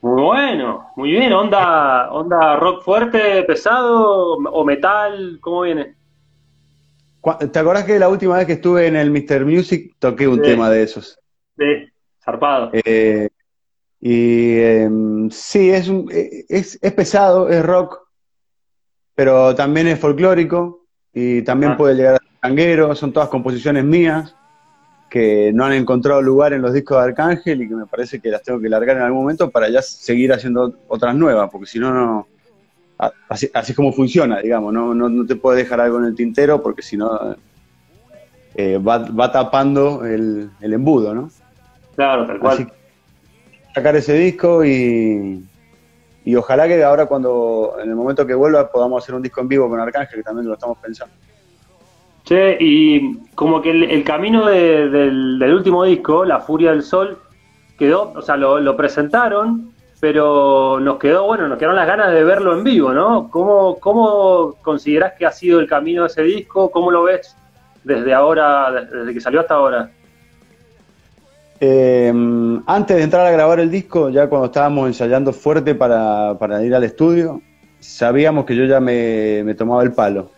Muy 0.00 0.22
bueno, 0.22 0.86
muy 0.94 1.10
bien. 1.10 1.32
¿Onda, 1.32 2.08
onda 2.12 2.54
rock 2.54 2.84
fuerte, 2.84 3.42
pesado 3.42 4.36
o 4.36 4.64
metal? 4.64 5.38
¿Cómo 5.40 5.62
viene? 5.62 5.96
¿Te 7.50 7.58
acordás 7.58 7.84
que 7.84 7.98
la 7.98 8.08
última 8.08 8.36
vez 8.36 8.46
que 8.46 8.52
estuve 8.52 8.86
en 8.86 8.94
el 8.94 9.10
Mr. 9.10 9.44
Music 9.44 9.92
toqué 9.98 10.28
un 10.28 10.36
Sí. 10.36 10.42
tema 10.42 10.70
de 10.70 10.82
esos? 10.84 11.18
Sí, 11.58 11.64
zarpado. 12.24 12.70
Eh, 12.74 13.28
y 14.00 14.56
em, 14.60 15.30
sí, 15.30 15.70
es, 15.70 15.88
un- 15.88 16.08
eh, 16.12 16.44
es, 16.48 16.78
es 16.80 16.92
pesado, 16.92 17.48
es 17.48 17.64
rock, 17.66 18.03
pero 19.14 19.54
también 19.54 19.86
es 19.88 19.98
folclórico 19.98 20.80
y 21.12 21.42
también 21.42 21.72
Ah. 21.72 21.76
puede 21.76 21.94
llegar 21.94 22.14
a 22.14 22.18
ser 22.18 22.28
tanguero. 22.40 22.94
Son 22.94 23.12
todas 23.12 23.28
composiciones 23.28 23.84
mías 23.84 24.34
que 25.08 25.52
no 25.54 25.64
han 25.64 25.72
encontrado 25.74 26.20
lugar 26.20 26.52
en 26.52 26.62
los 26.62 26.72
discos 26.72 26.98
de 26.98 27.04
Arcángel 27.04 27.62
y 27.62 27.68
que 27.68 27.74
me 27.74 27.86
parece 27.86 28.20
que 28.20 28.30
las 28.30 28.42
tengo 28.42 28.60
que 28.60 28.68
largar 28.68 28.96
en 28.96 29.04
algún 29.04 29.22
momento 29.22 29.50
para 29.50 29.68
ya 29.68 29.80
seguir 29.80 30.32
haciendo 30.32 30.74
otras 30.88 31.14
nuevas, 31.14 31.48
porque 31.50 31.66
si 31.66 31.78
no, 31.78 31.92
no. 31.92 32.26
Así, 33.28 33.50
así 33.52 33.72
es 33.72 33.76
como 33.76 33.92
funciona, 33.92 34.40
digamos, 34.40 34.72
no, 34.72 34.94
no, 34.94 35.08
no 35.08 35.26
te 35.26 35.36
puedes 35.36 35.62
dejar 35.62 35.80
algo 35.80 35.98
en 35.98 36.04
el 36.06 36.14
tintero 36.14 36.62
porque 36.62 36.80
si 36.82 36.96
no 36.96 37.36
eh, 38.54 38.78
va, 38.78 38.98
va 38.98 39.30
tapando 39.32 40.04
el, 40.04 40.48
el 40.60 40.72
embudo, 40.72 41.12
¿no? 41.14 41.30
Claro, 41.96 42.26
tal 42.26 42.38
cual. 42.38 42.54
Así 42.54 42.66
sacar 43.74 43.96
ese 43.96 44.14
disco 44.14 44.64
y, 44.64 45.44
y 46.24 46.36
ojalá 46.36 46.66
que 46.66 46.82
ahora 46.82 47.06
cuando, 47.06 47.76
en 47.82 47.90
el 47.90 47.96
momento 47.96 48.26
que 48.26 48.34
vuelva, 48.34 48.70
podamos 48.70 49.02
hacer 49.02 49.14
un 49.14 49.22
disco 49.22 49.40
en 49.42 49.48
vivo 49.48 49.68
con 49.68 49.78
Arcángel, 49.78 50.16
que 50.16 50.22
también 50.22 50.48
lo 50.48 50.54
estamos 50.54 50.78
pensando. 50.78 51.14
Che, 52.24 52.56
y 52.58 53.18
como 53.34 53.60
que 53.60 53.70
el, 53.70 54.02
camino 54.04 54.46
de- 54.46 54.88
del, 54.88 55.54
último 55.54 55.84
disco, 55.84 56.24
La 56.24 56.40
Furia 56.40 56.70
del 56.70 56.82
Sol, 56.82 57.18
quedó, 57.78 58.12
o 58.14 58.22
sea, 58.22 58.38
lo, 58.38 58.58
lo 58.58 58.74
presentaron, 58.74 59.74
pero 60.00 60.80
nos 60.80 60.98
quedó, 60.98 61.26
bueno, 61.26 61.46
nos 61.48 61.58
quedaron 61.58 61.76
las 61.76 61.86
ganas 61.86 62.12
de 62.12 62.24
verlo 62.24 62.54
en 62.54 62.64
vivo, 62.64 62.92
¿no? 62.94 63.28
¿Cómo, 63.30 63.78
cómo 63.78 64.54
considerás 64.62 65.12
que 65.18 65.26
ha 65.26 65.32
sido 65.32 65.60
el 65.60 65.68
camino 65.68 66.02
de 66.02 66.08
ese 66.08 66.22
disco? 66.22 66.70
¿Cómo 66.70 66.90
lo 66.90 67.02
ves 67.02 67.36
desde 67.84 68.14
ahora, 68.14 68.70
desde 68.70 69.12
que 69.12 69.20
salió 69.20 69.40
hasta 69.40 69.54
ahora? 69.54 69.90
Eh, 71.60 72.12
antes 72.66 72.96
de 72.96 73.02
entrar 73.02 73.26
a 73.26 73.30
grabar 73.30 73.60
el 73.60 73.70
disco, 73.70 74.10
ya 74.10 74.28
cuando 74.28 74.46
estábamos 74.46 74.86
ensayando 74.86 75.32
fuerte 75.32 75.74
para, 75.74 76.36
para 76.38 76.62
ir 76.64 76.74
al 76.74 76.84
estudio, 76.84 77.40
sabíamos 77.80 78.44
que 78.44 78.56
yo 78.56 78.64
ya 78.64 78.80
me, 78.80 79.42
me 79.44 79.54
tomaba 79.54 79.82
el 79.82 79.92
palo. 79.92 80.30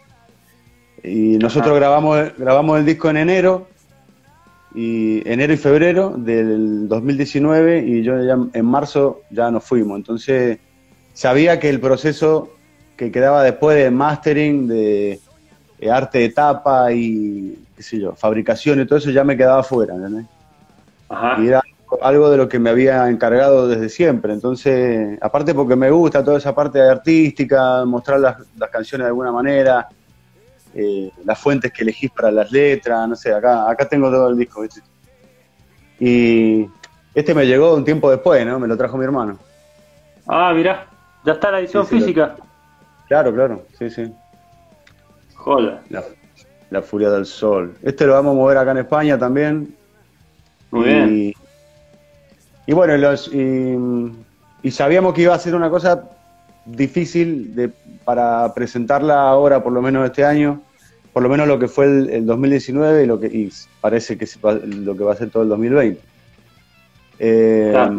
Y 1.03 1.39
nosotros 1.39 1.75
grabamos, 1.77 2.33
grabamos 2.37 2.79
el 2.79 2.85
disco 2.85 3.09
en 3.11 3.17
enero, 3.19 3.69
y 4.75 5.27
enero 5.29 5.55
y 5.55 5.57
febrero 5.57 6.15
del 6.17 6.87
2019, 6.89 7.85
y 7.87 8.03
yo 8.03 8.23
ya 8.23 8.37
en 8.53 8.67
marzo 8.67 9.23
ya 9.31 9.51
nos 9.51 9.65
fuimos. 9.65 9.97
Entonces 9.97 10.59
sabía 11.15 11.59
que 11.59 11.71
el 11.71 11.81
proceso 11.81 12.51
que 12.97 13.11
quedaba 13.11 13.43
después 13.43 13.77
de 13.77 13.91
mastering, 13.91 14.69
de, 14.69 15.21
de 15.79 15.91
arte 15.91 16.19
de 16.19 16.29
tapa 16.31 16.93
y 16.93 17.59
qué 17.75 17.83
sé 17.83 17.99
yo, 17.99 18.15
fabricación 18.15 18.81
y 18.81 18.87
todo 18.87 18.99
eso 18.99 19.11
ya 19.11 19.25
me 19.25 19.37
quedaba 19.37 19.63
fuera. 19.63 19.95
Ajá. 21.09 21.41
Y 21.43 21.49
era 21.49 21.63
algo 22.03 22.31
de 22.31 22.37
lo 22.37 22.49
que 22.49 22.59
me 22.59 22.71
había 22.71 23.09
encargado 23.09 23.69
desde 23.69 23.89
siempre. 23.89 24.33
Entonces, 24.33 25.19
aparte 25.21 25.55
porque 25.55 25.77
me 25.77 25.91
gusta 25.91 26.25
toda 26.25 26.39
esa 26.39 26.55
parte 26.55 26.81
artística, 26.81 27.85
mostrar 27.85 28.19
las, 28.21 28.37
las 28.57 28.71
canciones 28.71 29.05
de 29.05 29.09
alguna 29.09 29.31
manera, 29.33 29.87
eh, 30.75 31.11
las 31.25 31.39
fuentes 31.39 31.73
que 31.73 31.83
elegís 31.85 32.11
para 32.11 32.31
las 32.31 32.51
letras, 32.51 33.09
no 33.09 33.15
sé, 33.17 33.33
acá, 33.33 33.71
acá 33.71 33.89
tengo 33.89 34.11
todo 34.11 34.29
el 34.31 34.37
disco, 34.37 34.63
¿viste? 34.63 34.81
Y 35.99 36.69
este 37.15 37.35
me 37.35 37.47
llegó 37.47 37.75
un 37.75 37.85
tiempo 37.85 38.11
después, 38.11 38.45
¿no? 38.45 38.59
Me 38.59 38.67
lo 38.69 38.77
trajo 38.77 38.97
mi 38.99 39.05
hermano. 39.05 39.39
Ah, 40.27 40.53
mirá, 40.55 40.87
ya 41.25 41.33
está 41.35 41.51
la 41.51 41.61
edición 41.61 41.85
Sí, 41.87 41.91
sí, 41.91 41.95
lo- 42.01 42.07
física. 42.07 42.37
Claro, 43.09 43.33
claro, 43.33 43.63
sí, 43.79 43.89
sí. 43.89 44.13
Joder. 45.37 45.79
La, 45.91 46.03
la 46.71 46.83
furia 46.83 47.11
del 47.11 47.25
sol. 47.25 47.77
Este 47.83 48.05
lo 48.07 48.15
vamos 48.15 48.33
a 48.33 48.37
mover 48.37 48.59
acá 48.59 48.73
en 48.73 48.79
España 48.79 49.17
también. 49.17 49.75
Muy 50.71 50.83
y, 50.83 50.85
bien. 50.85 51.35
Y 52.67 52.73
bueno, 52.73 52.97
los, 52.97 53.33
y, 53.33 53.77
y 54.63 54.71
sabíamos 54.71 55.15
que 55.15 55.23
iba 55.23 55.35
a 55.35 55.39
ser 55.39 55.55
una 55.55 55.71
cosa 55.71 56.11
difícil 56.65 57.55
de, 57.55 57.71
para 58.05 58.53
presentarla 58.55 59.29
ahora, 59.29 59.63
por 59.63 59.73
lo 59.73 59.81
menos 59.81 60.05
este 60.05 60.25
año, 60.25 60.61
por 61.13 61.23
lo 61.23 61.29
menos 61.29 61.47
lo 61.47 61.59
que 61.59 61.69
fue 61.69 61.87
el, 61.87 62.11
el 62.11 62.27
2019 62.27 63.05
y 63.05 63.07
lo 63.07 63.21
que 63.21 63.27
y 63.29 63.51
parece 63.81 64.19
que 64.19 64.27
lo 64.43 64.97
que 64.97 65.05
va 65.05 65.13
a 65.13 65.17
ser 65.17 65.31
todo 65.31 65.45
el 65.45 65.49
2020. 65.49 66.01
Eh, 67.19 67.69
Claro. 67.73 67.97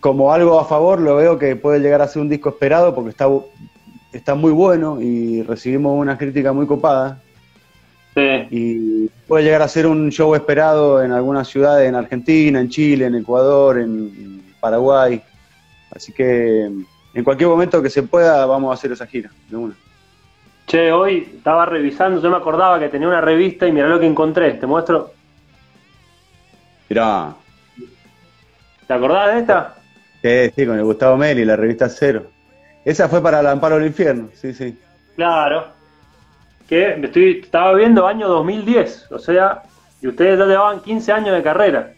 Como 0.00 0.32
algo 0.32 0.58
a 0.58 0.64
favor, 0.64 1.00
lo 1.00 1.14
veo 1.14 1.38
que 1.38 1.54
puede 1.54 1.78
llegar 1.78 2.02
a 2.02 2.08
ser 2.08 2.22
un 2.22 2.28
disco 2.28 2.48
esperado 2.48 2.92
porque 2.92 3.10
está, 3.10 3.28
está 4.12 4.34
muy 4.34 4.50
bueno 4.50 5.00
y 5.00 5.42
recibimos 5.44 5.96
una 5.96 6.18
crítica 6.18 6.52
muy 6.52 6.66
copada 6.66 7.21
Sí. 8.14 8.46
y 8.50 9.08
puede 9.26 9.44
llegar 9.44 9.62
a 9.62 9.68
ser 9.68 9.86
un 9.86 10.10
show 10.10 10.34
esperado 10.34 11.02
en 11.02 11.12
algunas 11.12 11.48
ciudades 11.48 11.88
en 11.88 11.94
Argentina, 11.94 12.60
en 12.60 12.68
Chile, 12.68 13.06
en 13.06 13.14
Ecuador, 13.14 13.78
en 13.78 14.42
Paraguay. 14.60 15.22
Así 15.94 16.12
que 16.12 16.64
en 17.14 17.24
cualquier 17.24 17.48
momento 17.48 17.82
que 17.82 17.88
se 17.88 18.02
pueda 18.02 18.44
vamos 18.44 18.70
a 18.70 18.74
hacer 18.74 18.92
esa 18.92 19.06
gira, 19.06 19.30
de 19.48 19.56
una. 19.56 19.74
Che, 20.66 20.92
hoy 20.92 21.28
estaba 21.36 21.64
revisando, 21.66 22.20
yo 22.20 22.30
me 22.30 22.36
acordaba 22.36 22.78
que 22.78 22.88
tenía 22.88 23.08
una 23.08 23.20
revista 23.20 23.66
y 23.66 23.72
mirá 23.72 23.88
lo 23.88 23.98
que 23.98 24.06
encontré. 24.06 24.52
Te 24.54 24.66
muestro. 24.66 25.12
Mirá, 26.88 27.34
¿Te 28.86 28.92
acordás 28.92 29.34
de 29.34 29.40
esta? 29.40 29.74
sí, 30.22 30.52
sí, 30.54 30.66
con 30.66 30.76
el 30.76 30.84
Gustavo 30.84 31.16
Meli, 31.16 31.44
la 31.44 31.56
revista 31.56 31.88
Cero. 31.88 32.26
Esa 32.84 33.08
fue 33.08 33.22
para 33.22 33.40
el 33.40 33.46
Amparo 33.46 33.76
del 33.76 33.86
Infierno, 33.86 34.28
sí, 34.34 34.52
sí. 34.52 34.78
Claro. 35.16 35.66
Que 36.72 36.96
me 36.96 37.04
estoy, 37.08 37.40
estaba 37.44 37.74
viendo 37.74 38.06
año 38.06 38.26
2010, 38.28 39.12
o 39.12 39.18
sea, 39.18 39.60
y 40.00 40.06
ustedes 40.08 40.38
ya 40.38 40.46
llevaban 40.46 40.80
15 40.80 41.12
años 41.12 41.36
de 41.36 41.42
carrera. 41.42 41.92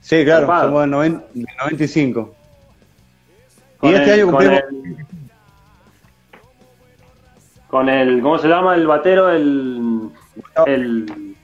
Sí, 0.00 0.24
claro, 0.24 0.46
Zarpado. 0.46 0.64
somos 0.68 0.80
del, 0.80 0.90
noven- 0.90 1.22
del 1.34 1.46
95. 1.60 2.34
Con 3.76 3.90
y 3.90 3.94
este 3.94 4.04
el- 4.06 4.20
año 4.20 4.24
con 4.24 4.30
cumplimos... 4.36 4.62
el- 4.70 4.96
Con 7.68 7.88
el, 7.90 8.22
¿cómo 8.22 8.38
se 8.38 8.48
llama 8.48 8.74
el 8.74 8.86
batero? 8.86 9.28
El, 9.28 10.08
Gustavo- 10.34 10.66
el, 10.66 11.34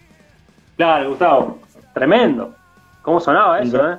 claro, 0.78 1.10
Gustavo. 1.10 1.58
Tremendo. 1.92 2.54
¿Cómo 3.02 3.20
sonaba 3.20 3.60
eso, 3.60 3.76
Gra- 3.76 3.96
eh? 3.96 3.98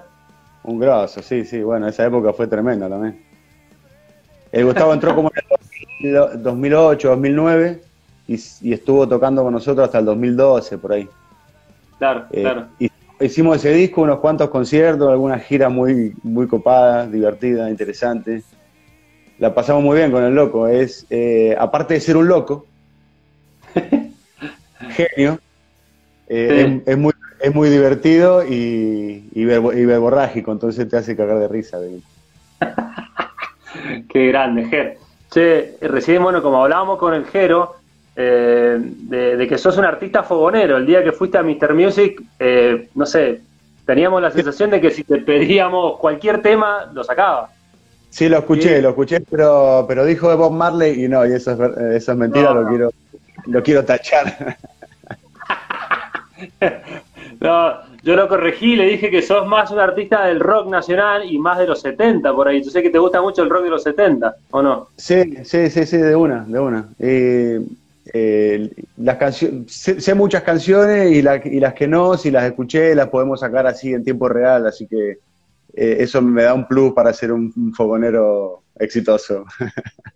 Un 0.64 0.80
grosso, 0.80 1.22
sí, 1.22 1.46
sí, 1.46 1.62
bueno, 1.62 1.88
esa 1.88 2.08
época 2.08 2.34
fue 2.34 2.48
tremenda 2.48 2.90
también. 2.90 3.24
El 4.52 4.66
Gustavo 4.66 4.94
entró 4.96 5.14
como 5.14 5.30
en 6.02 6.16
el 6.16 6.42
2008, 6.42 7.08
2009 7.10 7.82
y, 8.28 8.36
y 8.62 8.74
estuvo 8.74 9.08
tocando 9.08 9.44
con 9.44 9.54
nosotros 9.54 9.86
hasta 9.86 10.00
el 10.00 10.06
2012, 10.06 10.78
por 10.78 10.94
ahí. 10.94 11.10
Claro, 11.98 12.28
Eh, 12.32 12.42
claro. 12.42 12.68
hicimos 13.20 13.58
ese 13.58 13.74
disco, 13.74 14.02
unos 14.02 14.20
cuantos 14.20 14.50
conciertos, 14.50 15.10
algunas 15.10 15.44
giras 15.44 15.72
muy, 15.72 16.14
muy 16.24 16.48
copadas, 16.48 17.12
divertidas, 17.12 17.70
interesantes. 17.70 18.46
La 19.40 19.54
pasamos 19.54 19.84
muy 19.84 19.98
bien 19.98 20.12
con 20.12 20.24
el 20.24 20.34
loco. 20.36 20.68
Es, 20.68 21.06
eh, 21.10 21.56
aparte 21.58 21.96
de 21.96 22.00
ser 22.02 22.18
un 22.18 22.28
loco, 22.28 22.68
genio, 24.90 25.40
eh, 26.28 26.66
Sí. 26.76 26.82
es, 26.86 26.94
es 26.94 26.98
muy, 26.98 27.14
es 27.40 27.56
muy 27.56 27.70
divertido 27.70 28.44
y, 28.46 29.30
y 29.32 29.46
verborrágico, 29.46 30.52
entonces 30.52 30.88
te 30.90 30.98
hace 30.98 31.16
cagar 31.16 31.40
de 31.40 31.48
risa. 31.48 31.80
de- 31.80 32.02
Qué 34.10 34.28
grande, 34.28 34.66
Ger. 34.66 34.98
Che, 35.30 35.78
recién, 35.82 36.24
bueno, 36.24 36.42
como 36.42 36.64
hablábamos 36.64 36.98
con 36.98 37.14
el 37.14 37.26
Jero, 37.26 37.76
eh, 38.20 38.78
de, 38.82 39.38
de 39.38 39.48
que 39.48 39.58
sos 39.58 39.78
un 39.78 39.86
artista 39.86 40.24
fogonero. 40.24 40.76
El 40.78 40.86
día 40.88 41.04
que 41.04 41.12
fuiste 41.12 41.38
a 41.38 41.44
Mr. 41.44 41.74
Music, 41.76 42.22
eh, 42.40 42.90
no 42.96 43.06
sé, 43.06 43.42
teníamos 43.86 44.22
la 44.22 44.32
sensación 44.32 44.72
de 44.72 44.82
que 44.82 44.90
si 44.92 45.04
te 45.04 45.18
pedíamos 45.20 45.98
cualquier 46.00 46.42
tema, 46.42 46.90
lo 46.94 47.04
sacaba. 47.04 47.50
Sí, 48.10 48.28
lo 48.28 48.40
escuché, 48.40 48.78
Sí. 48.78 48.82
lo 48.82 48.90
escuché, 48.90 49.22
pero, 49.22 49.86
pero 49.88 50.04
dijo 50.04 50.30
de 50.30 50.36
Bob 50.36 50.52
Marley 50.52 51.04
y 51.06 51.08
no, 51.08 51.26
y 51.28 51.34
eso 51.34 51.52
es, 51.52 51.58
ver- 51.58 51.94
eso 51.94 52.12
es 52.14 52.18
mentira, 52.18 52.54
No, 52.54 52.62
lo 52.62 52.68
quiero 52.70 52.90
lo 53.46 53.64
quiero 53.64 53.86
tachar. 53.86 54.58
No, 57.40 57.74
yo 58.04 58.16
lo 58.16 58.28
corregí, 58.28 58.76
le 58.76 58.86
dije 58.86 59.12
que 59.12 59.22
sos 59.22 59.46
más 59.46 59.70
un 59.72 59.80
artista 59.80 60.26
del 60.26 60.40
rock 60.40 60.70
nacional 60.70 61.32
y 61.32 61.38
más 61.38 61.58
de 61.60 61.68
los 61.68 61.82
70 61.82 62.34
por 62.34 62.48
ahí. 62.48 62.64
Yo 62.64 62.72
sé 62.72 62.82
que 62.82 62.90
te 62.90 62.98
gusta 63.00 63.22
mucho 63.22 63.44
el 63.44 63.50
rock 63.50 63.64
de 63.66 63.70
los 63.70 63.84
70, 63.84 64.36
¿o 64.52 64.62
no? 64.62 64.88
Sí, 64.98 65.36
sí, 65.44 65.70
sí, 65.70 65.86
sí, 65.86 65.98
de 65.98 66.16
una, 66.16 66.46
de 66.48 66.60
una. 66.60 66.86
Eh, 67.00 67.62
eh, 68.14 68.70
las 68.98 69.18
canciones, 69.18 69.72
sé, 69.72 70.14
muchas 70.16 70.44
canciones 70.44 71.12
y, 71.12 71.22
la- 71.22 71.42
y 71.44 71.60
las 71.60 71.74
que 71.74 71.88
no, 71.88 72.16
si 72.18 72.32
las 72.32 72.44
escuché, 72.46 72.96
las 72.96 73.10
podemos 73.10 73.40
sacar 73.40 73.68
así 73.68 73.94
en 73.94 74.04
tiempo 74.04 74.30
real, 74.30 74.66
así 74.68 74.88
que 74.88 75.20
eh, 75.74 75.98
eso 76.00 76.22
me 76.22 76.44
da 76.44 76.54
un 76.54 76.68
plus 76.68 76.94
para 76.94 77.14
ser 77.14 77.32
un, 77.32 77.74
fogonero 77.74 78.64
exitoso. 78.80 79.46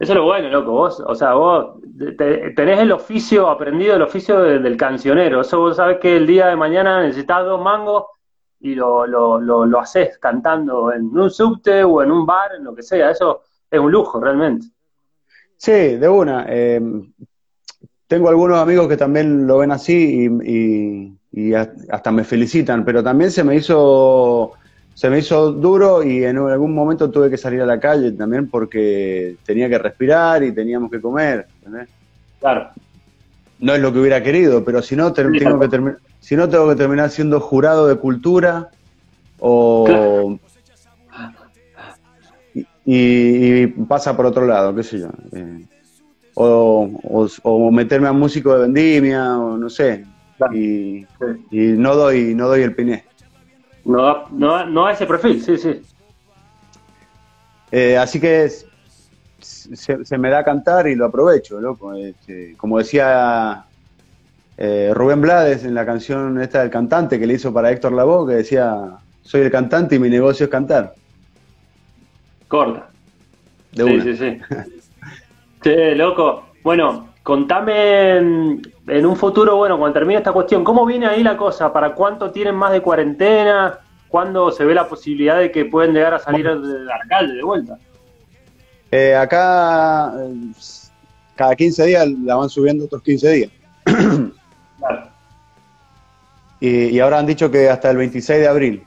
Eso 0.00 0.12
es 0.12 0.16
lo 0.16 0.24
bueno, 0.26 0.48
loco. 0.48 0.70
Vos, 0.70 1.02
o 1.04 1.14
sea, 1.16 1.34
vos 1.34 1.80
te- 2.16 2.50
tenés 2.52 2.78
el 2.78 2.92
oficio, 2.92 3.48
aprendido 3.48 3.96
el 3.96 4.02
oficio 4.02 4.40
de- 4.40 4.60
del 4.60 4.76
cancionero. 4.76 5.40
Eso 5.40 5.58
vos 5.58 5.76
sabés 5.76 5.98
que 5.98 6.16
el 6.16 6.24
día 6.26 6.46
de 6.46 6.54
mañana 6.56 7.02
necesitas 7.02 7.44
dos 7.44 7.60
mangos 7.60 8.04
y 8.60 8.76
lo, 8.76 9.06
lo, 9.08 9.40
lo, 9.40 9.66
lo 9.66 9.80
haces 9.80 10.16
cantando 10.18 10.92
en 10.92 11.06
un 11.06 11.30
subte 11.30 11.82
o 11.82 12.00
en 12.02 12.12
un 12.12 12.24
bar, 12.24 12.52
en 12.56 12.64
lo 12.64 12.74
que 12.76 12.82
sea. 12.84 13.10
Eso 13.10 13.42
es 13.68 13.80
un 13.80 13.90
lujo, 13.90 14.20
realmente. 14.20 14.68
Sí, 15.58 15.72
de 15.72 16.08
una. 16.08 16.46
eh, 16.48 16.80
tengo 18.06 18.30
algunos 18.30 18.58
amigos 18.58 18.88
que 18.88 18.96
también 18.96 19.46
lo 19.46 19.58
ven 19.58 19.70
así 19.70 20.26
y, 20.42 20.50
y- 20.50 21.12
y 21.32 21.52
a- 21.54 21.70
hasta 21.90 22.10
me 22.10 22.24
felicitan, 22.24 22.82
pero 22.84 23.02
también 23.02 23.30
se 23.30 23.44
me 23.44 23.54
hizo 23.56 24.52
se 24.94 25.10
me 25.10 25.18
hizo 25.20 25.52
duro 25.52 26.02
y 26.02 26.24
en 26.24 26.38
algún 26.38 26.74
momento 26.74 27.08
tuve 27.10 27.30
que 27.30 27.36
salir 27.36 27.60
a 27.62 27.66
la 27.66 27.78
calle 27.78 28.10
también 28.12 28.48
porque 28.50 29.36
tenía 29.44 29.68
que 29.68 29.78
respirar 29.78 30.42
y 30.42 30.50
teníamos 30.52 30.90
que 30.90 31.00
comer. 31.00 31.46
¿entendés? 31.58 31.88
Claro. 32.40 32.70
No 33.60 33.74
es 33.74 33.80
lo 33.80 33.92
que 33.92 34.00
hubiera 34.00 34.22
querido, 34.22 34.64
pero 34.64 34.82
si 34.82 34.96
no, 34.96 35.12
tengo 35.12 35.30
que 35.60 35.94
si 36.20 36.34
no 36.34 36.48
tengo 36.48 36.68
que 36.68 36.74
terminar 36.76 37.10
siendo 37.10 37.38
jurado 37.40 37.86
de 37.86 37.94
cultura 37.96 38.70
o 39.38 39.84
Claro. 39.86 40.40
Y, 42.90 43.62
y 43.62 43.66
pasa 43.66 44.16
por 44.16 44.24
otro 44.26 44.46
lado, 44.46 44.74
qué 44.74 44.82
sé 44.82 44.98
yo. 45.00 45.08
eh, 45.32 45.64
o, 46.34 46.88
o- 47.02 47.28
o 47.42 47.70
meterme 47.70 48.08
a 48.08 48.12
músico 48.12 48.54
de 48.54 48.60
vendimia, 48.62 49.36
o 49.38 49.58
no 49.58 49.68
sé. 49.68 50.06
Claro. 50.36 50.54
Y, 50.54 51.06
Sí. 51.18 51.26
y 51.50 51.58
no 51.76 51.94
doy, 51.96 52.34
no 52.34 52.46
doy 52.48 52.62
el 52.62 52.74
piné. 52.74 53.04
No, 53.84 54.28
no, 54.30 54.64
no 54.66 54.86
a 54.86 54.92
ese 54.92 55.04
perfil, 55.06 55.42
sí, 55.42 55.58
sí. 55.58 55.80
Eh, 57.70 57.96
así 57.98 58.20
que 58.20 58.44
es- 58.44 58.64
se, 59.40 60.04
se 60.04 60.16
me 60.18 60.30
da 60.30 60.38
a 60.38 60.44
cantar 60.44 60.86
y 60.88 60.94
lo 60.94 61.06
aprovecho, 61.06 61.60
loco. 61.60 61.92
Este, 61.94 62.54
como 62.56 62.78
decía 62.78 63.64
eh, 64.56 64.92
Rubén 64.94 65.20
Blades 65.20 65.64
en 65.64 65.74
la 65.74 65.84
canción 65.86 66.40
esta 66.40 66.60
del 66.62 66.70
cantante 66.70 67.18
que 67.18 67.26
le 67.26 67.34
hizo 67.34 67.52
para 67.52 67.70
Héctor 67.70 67.92
Lavoe, 67.92 68.28
que 68.30 68.36
decía, 68.36 68.76
soy 69.22 69.42
el 69.42 69.50
cantante 69.50 69.96
y 69.96 69.98
mi 69.98 70.08
negocio 70.08 70.44
es 70.44 70.50
cantar. 70.50 70.94
Corta. 72.48 72.88
De 73.72 73.84
sí, 73.84 73.90
una. 73.90 74.02
sí, 74.04 74.16
sí. 74.16 74.38
Che, 75.62 75.94
loco. 75.94 76.44
Bueno, 76.62 77.08
contame 77.22 78.16
en, 78.16 78.62
en 78.86 79.06
un 79.06 79.16
futuro, 79.16 79.56
bueno, 79.56 79.78
cuando 79.78 79.94
termine 79.94 80.18
esta 80.18 80.32
cuestión, 80.32 80.64
¿cómo 80.64 80.86
viene 80.86 81.06
ahí 81.06 81.22
la 81.22 81.36
cosa? 81.36 81.72
¿Para 81.72 81.94
cuánto 81.94 82.30
tienen 82.30 82.54
más 82.54 82.72
de 82.72 82.80
cuarentena? 82.80 83.78
¿Cuándo 84.08 84.50
se 84.50 84.64
ve 84.64 84.74
la 84.74 84.88
posibilidad 84.88 85.38
de 85.38 85.50
que 85.52 85.66
pueden 85.66 85.92
llegar 85.92 86.14
a 86.14 86.18
salir 86.18 86.46
del 86.48 86.90
alcalde 86.90 87.34
de 87.34 87.42
vuelta? 87.42 87.78
Eh, 88.90 89.14
acá, 89.14 90.14
eh, 90.18 90.34
cada 91.34 91.54
15 91.54 91.84
días 91.84 92.08
la 92.24 92.36
van 92.36 92.48
subiendo 92.48 92.86
otros 92.86 93.02
15 93.02 93.30
días. 93.30 93.50
Claro. 94.78 95.08
Y, 96.60 96.84
y 96.90 97.00
ahora 97.00 97.18
han 97.18 97.26
dicho 97.26 97.50
que 97.50 97.68
hasta 97.68 97.90
el 97.90 97.96
26 97.96 98.38
de 98.40 98.46
abril. 98.46 98.82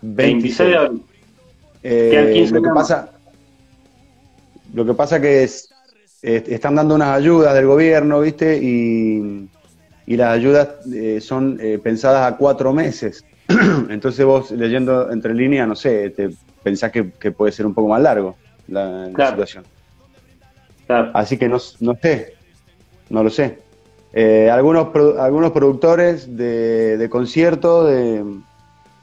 26 0.00 0.70
de 0.70 0.76
abril. 0.76 1.02
Eh, 1.82 2.08
Quedan 2.10 2.32
15 2.32 2.54
lo 2.54 2.62
que 2.62 2.68
camas. 2.68 2.88
pasa, 2.88 3.12
lo 4.74 4.84
que 4.84 4.94
pasa 4.94 5.20
que 5.20 5.44
es- 5.44 5.68
están 6.22 6.74
dando 6.74 6.94
unas 6.94 7.10
ayudas 7.10 7.54
del 7.54 7.66
gobierno, 7.66 8.20
¿viste? 8.20 8.58
Y, 8.60 9.48
y 10.06 10.16
las 10.16 10.34
ayudas 10.34 10.68
eh, 10.92 11.20
son 11.20 11.58
eh, 11.60 11.78
pensadas 11.78 12.32
a 12.32 12.36
cuatro 12.36 12.72
meses. 12.72 13.24
Entonces 13.88 14.24
vos 14.24 14.50
leyendo 14.50 15.10
entre 15.10 15.34
líneas, 15.34 15.68
no 15.68 15.76
sé, 15.76 16.10
te 16.10 16.30
pensás 16.62 16.90
que, 16.90 17.12
que 17.18 17.30
puede 17.30 17.52
ser 17.52 17.66
un 17.66 17.74
poco 17.74 17.88
más 17.88 18.02
largo 18.02 18.36
la, 18.66 19.08
situación. 19.30 19.64
Claro. 20.86 21.10
Así 21.14 21.36
que 21.38 21.48
no, 21.48 21.58
no 21.80 21.98
sé, 22.02 22.34
no 23.10 23.22
lo 23.22 23.30
sé. 23.30 23.58
Algunos, 24.50 24.88
algunos 25.18 25.52
productores 25.52 26.36
de, 26.36 26.96
de 26.96 27.08
conciertos 27.10 27.88
de, 27.88 28.24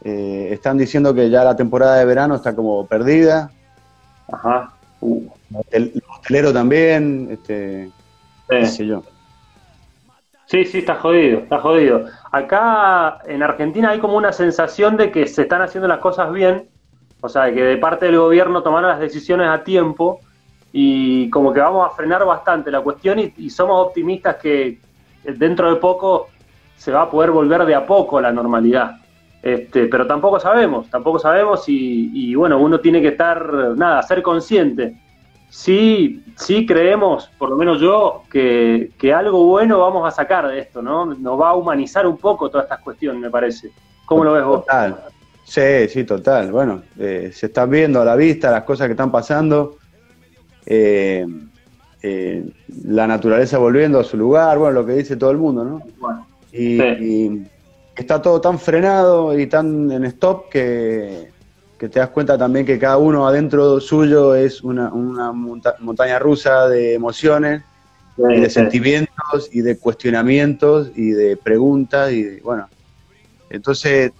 eh, 0.07 0.49
están 0.51 0.77
diciendo 0.77 1.15
que 1.15 1.31
ya 1.31 1.43
la 1.43 1.55
temporada 1.55 1.97
de 1.97 2.05
verano 2.05 2.35
está 2.35 2.55
como 2.55 2.85
perdida. 2.85 3.49
Ajá. 4.31 4.71
Uh, 5.01 5.27
El 5.71 6.03
hotelero 6.07 6.53
también, 6.53 7.27
este, 7.31 7.89
qué 8.47 8.65
sí. 8.67 8.77
sé 8.77 8.85
yo. 8.85 9.01
Sí, 10.45 10.63
sí, 10.65 10.77
está 10.77 10.93
jodido, 10.95 11.39
está 11.39 11.59
jodido. 11.59 12.05
Acá 12.31 13.17
en 13.25 13.41
Argentina 13.41 13.89
hay 13.89 13.99
como 13.99 14.15
una 14.15 14.31
sensación 14.31 14.95
de 14.95 15.09
que 15.09 15.25
se 15.25 15.41
están 15.41 15.63
haciendo 15.63 15.87
las 15.87 15.97
cosas 15.97 16.31
bien, 16.31 16.69
o 17.21 17.27
sea, 17.27 17.51
que 17.51 17.63
de 17.63 17.77
parte 17.77 18.05
del 18.05 18.19
gobierno 18.19 18.61
tomaron 18.61 18.91
las 18.91 18.99
decisiones 18.99 19.49
a 19.49 19.63
tiempo 19.63 20.19
y 20.71 21.31
como 21.31 21.51
que 21.51 21.61
vamos 21.61 21.91
a 21.91 21.95
frenar 21.95 22.23
bastante 22.25 22.69
la 22.69 22.81
cuestión 22.81 23.17
y, 23.17 23.33
y 23.37 23.49
somos 23.49 23.87
optimistas 23.87 24.35
que 24.35 24.79
dentro 25.23 25.73
de 25.73 25.79
poco 25.79 26.27
se 26.77 26.91
va 26.91 27.01
a 27.01 27.09
poder 27.09 27.31
volver 27.31 27.65
de 27.65 27.73
a 27.73 27.87
poco 27.87 28.19
a 28.19 28.21
la 28.21 28.31
normalidad. 28.31 28.97
Este, 29.45 29.85
pero 29.85 30.07
tampoco 30.07 30.39
sabemos, 30.39 30.89
tampoco 30.89 31.19
sabemos 31.19 31.69
y, 31.69 32.09
y 32.11 32.33
bueno, 32.33 32.57
uno 32.59 32.79
tiene 32.79 32.99
que 32.99 33.09
estar, 33.09 33.77
nada, 33.77 34.01
ser 34.01 34.23
consciente. 34.23 34.95
Sí, 35.51 36.23
sí 36.35 36.65
creemos, 36.65 37.29
por 37.37 37.51
lo 37.51 37.55
menos 37.55 37.79
yo, 37.79 38.23
que, 38.31 38.89
que 38.97 39.13
algo 39.13 39.45
bueno 39.45 39.79
vamos 39.79 40.07
a 40.07 40.09
sacar 40.09 40.47
de 40.47 40.57
esto, 40.57 40.81
¿no? 40.81 41.05
Nos 41.05 41.39
va 41.39 41.49
a 41.51 41.53
humanizar 41.53 42.07
un 42.07 42.17
poco 42.17 42.49
todas 42.49 42.65
estas 42.65 42.79
cuestiones, 42.79 43.21
me 43.21 43.29
parece. 43.29 43.69
¿Cómo 44.07 44.23
lo 44.23 44.33
ves 44.33 44.43
vos? 44.45 44.61
Total. 44.65 44.97
Sí, 45.43 45.89
sí, 45.89 46.03
total. 46.05 46.51
Bueno, 46.51 46.81
eh, 46.97 47.29
se 47.31 47.45
están 47.45 47.69
viendo 47.69 48.01
a 48.01 48.05
la 48.05 48.15
vista 48.15 48.49
las 48.49 48.63
cosas 48.63 48.87
que 48.87 48.93
están 48.93 49.11
pasando. 49.11 49.77
Eh, 50.65 51.23
eh, 52.01 52.43
la 52.83 53.05
naturaleza 53.05 53.59
volviendo 53.59 53.99
a 53.99 54.03
su 54.03 54.17
lugar, 54.17 54.57
bueno, 54.57 54.81
lo 54.81 54.85
que 54.87 54.93
dice 54.93 55.15
todo 55.15 55.29
el 55.29 55.37
mundo, 55.37 55.63
¿no? 55.63 55.81
Bueno, 55.99 56.25
Y, 56.51 56.77
Sí. 56.79 56.83
y 56.99 57.43
está 57.95 58.21
todo 58.21 58.41
tan 58.41 58.59
frenado 58.59 59.37
y 59.37 59.47
tan 59.47 59.91
en 59.91 60.05
stop 60.05 60.49
que, 60.49 61.29
que 61.77 61.89
te 61.89 61.99
das 61.99 62.09
cuenta 62.09 62.37
también 62.37 62.65
que 62.65 62.77
cada 62.79 62.97
uno 62.97 63.27
adentro 63.27 63.79
suyo 63.79 64.35
es 64.35 64.61
una, 64.63 64.91
una 64.93 65.31
monta- 65.31 65.75
montaña 65.79 66.19
rusa 66.19 66.67
de 66.67 66.93
emociones 66.93 67.63
y 68.17 68.41
de 68.41 68.49
sí, 68.49 68.53
sentimientos 68.55 69.49
y 69.51 69.61
de 69.61 69.77
cuestionamientos 69.77 70.91
y 70.95 71.11
de 71.11 71.37
preguntas 71.37 72.11
y 72.11 72.23
de- 72.23 72.41
bueno. 72.41 72.67
Entonces, 73.49 74.11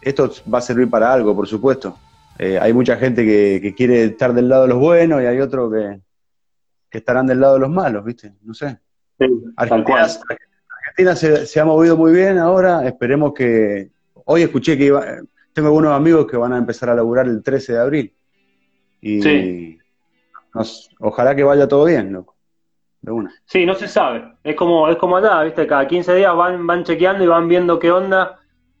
esto 0.00 0.30
va 0.52 0.58
a 0.58 0.62
servir 0.62 0.90
para 0.90 1.12
algo, 1.12 1.34
por 1.34 1.46
supuesto. 1.46 1.98
Eh, 2.38 2.58
hay 2.60 2.72
mucha 2.72 2.96
gente 2.96 3.24
que, 3.24 3.60
que 3.62 3.74
quiere 3.74 4.04
estar 4.04 4.34
del 4.34 4.48
lado 4.48 4.62
de 4.62 4.68
los 4.68 4.78
buenos 4.78 5.22
y 5.22 5.26
hay 5.26 5.40
otros 5.40 5.72
que, 5.72 6.00
que 6.90 6.98
estarán 6.98 7.26
del 7.26 7.40
lado 7.40 7.54
de 7.54 7.60
los 7.60 7.70
malos, 7.70 8.04
¿viste? 8.04 8.32
No 8.42 8.52
sé. 8.54 8.78
sí, 9.18 9.26
Argentina. 9.56 10.06
Argentina 10.96 11.16
se, 11.16 11.46
se 11.46 11.60
ha 11.60 11.64
movido 11.64 11.96
muy 11.96 12.12
bien 12.12 12.38
ahora, 12.38 12.86
esperemos 12.86 13.32
que... 13.34 13.88
Hoy 14.26 14.42
escuché 14.42 14.78
que 14.78 14.84
iba, 14.86 15.04
tengo 15.52 15.68
algunos 15.68 15.92
amigos 15.92 16.26
que 16.26 16.36
van 16.36 16.52
a 16.52 16.58
empezar 16.58 16.88
a 16.88 16.94
laburar 16.94 17.26
el 17.26 17.42
13 17.42 17.72
de 17.74 17.78
abril. 17.80 18.14
Y 19.00 19.20
Sí. 19.20 19.78
nos- 20.54 20.88
ojalá 21.00 21.34
que 21.34 21.42
vaya 21.42 21.66
todo 21.68 21.84
bien, 21.86 22.12
loco. 22.12 22.36
De 23.02 23.10
una. 23.12 23.30
Sí, 23.44 23.66
no 23.66 23.74
se 23.74 23.88
sabe. 23.88 24.34
Es 24.44 24.54
como, 24.56 24.88
es 24.88 24.96
como 24.96 25.16
allá, 25.16 25.42
¿viste? 25.42 25.66
Cada 25.66 25.86
15 25.86 26.14
días 26.14 26.34
van, 26.34 26.64
van 26.66 26.84
chequeando 26.84 27.22
y 27.24 27.26
van 27.26 27.48
viendo 27.48 27.78
qué 27.78 27.90
onda 27.90 28.38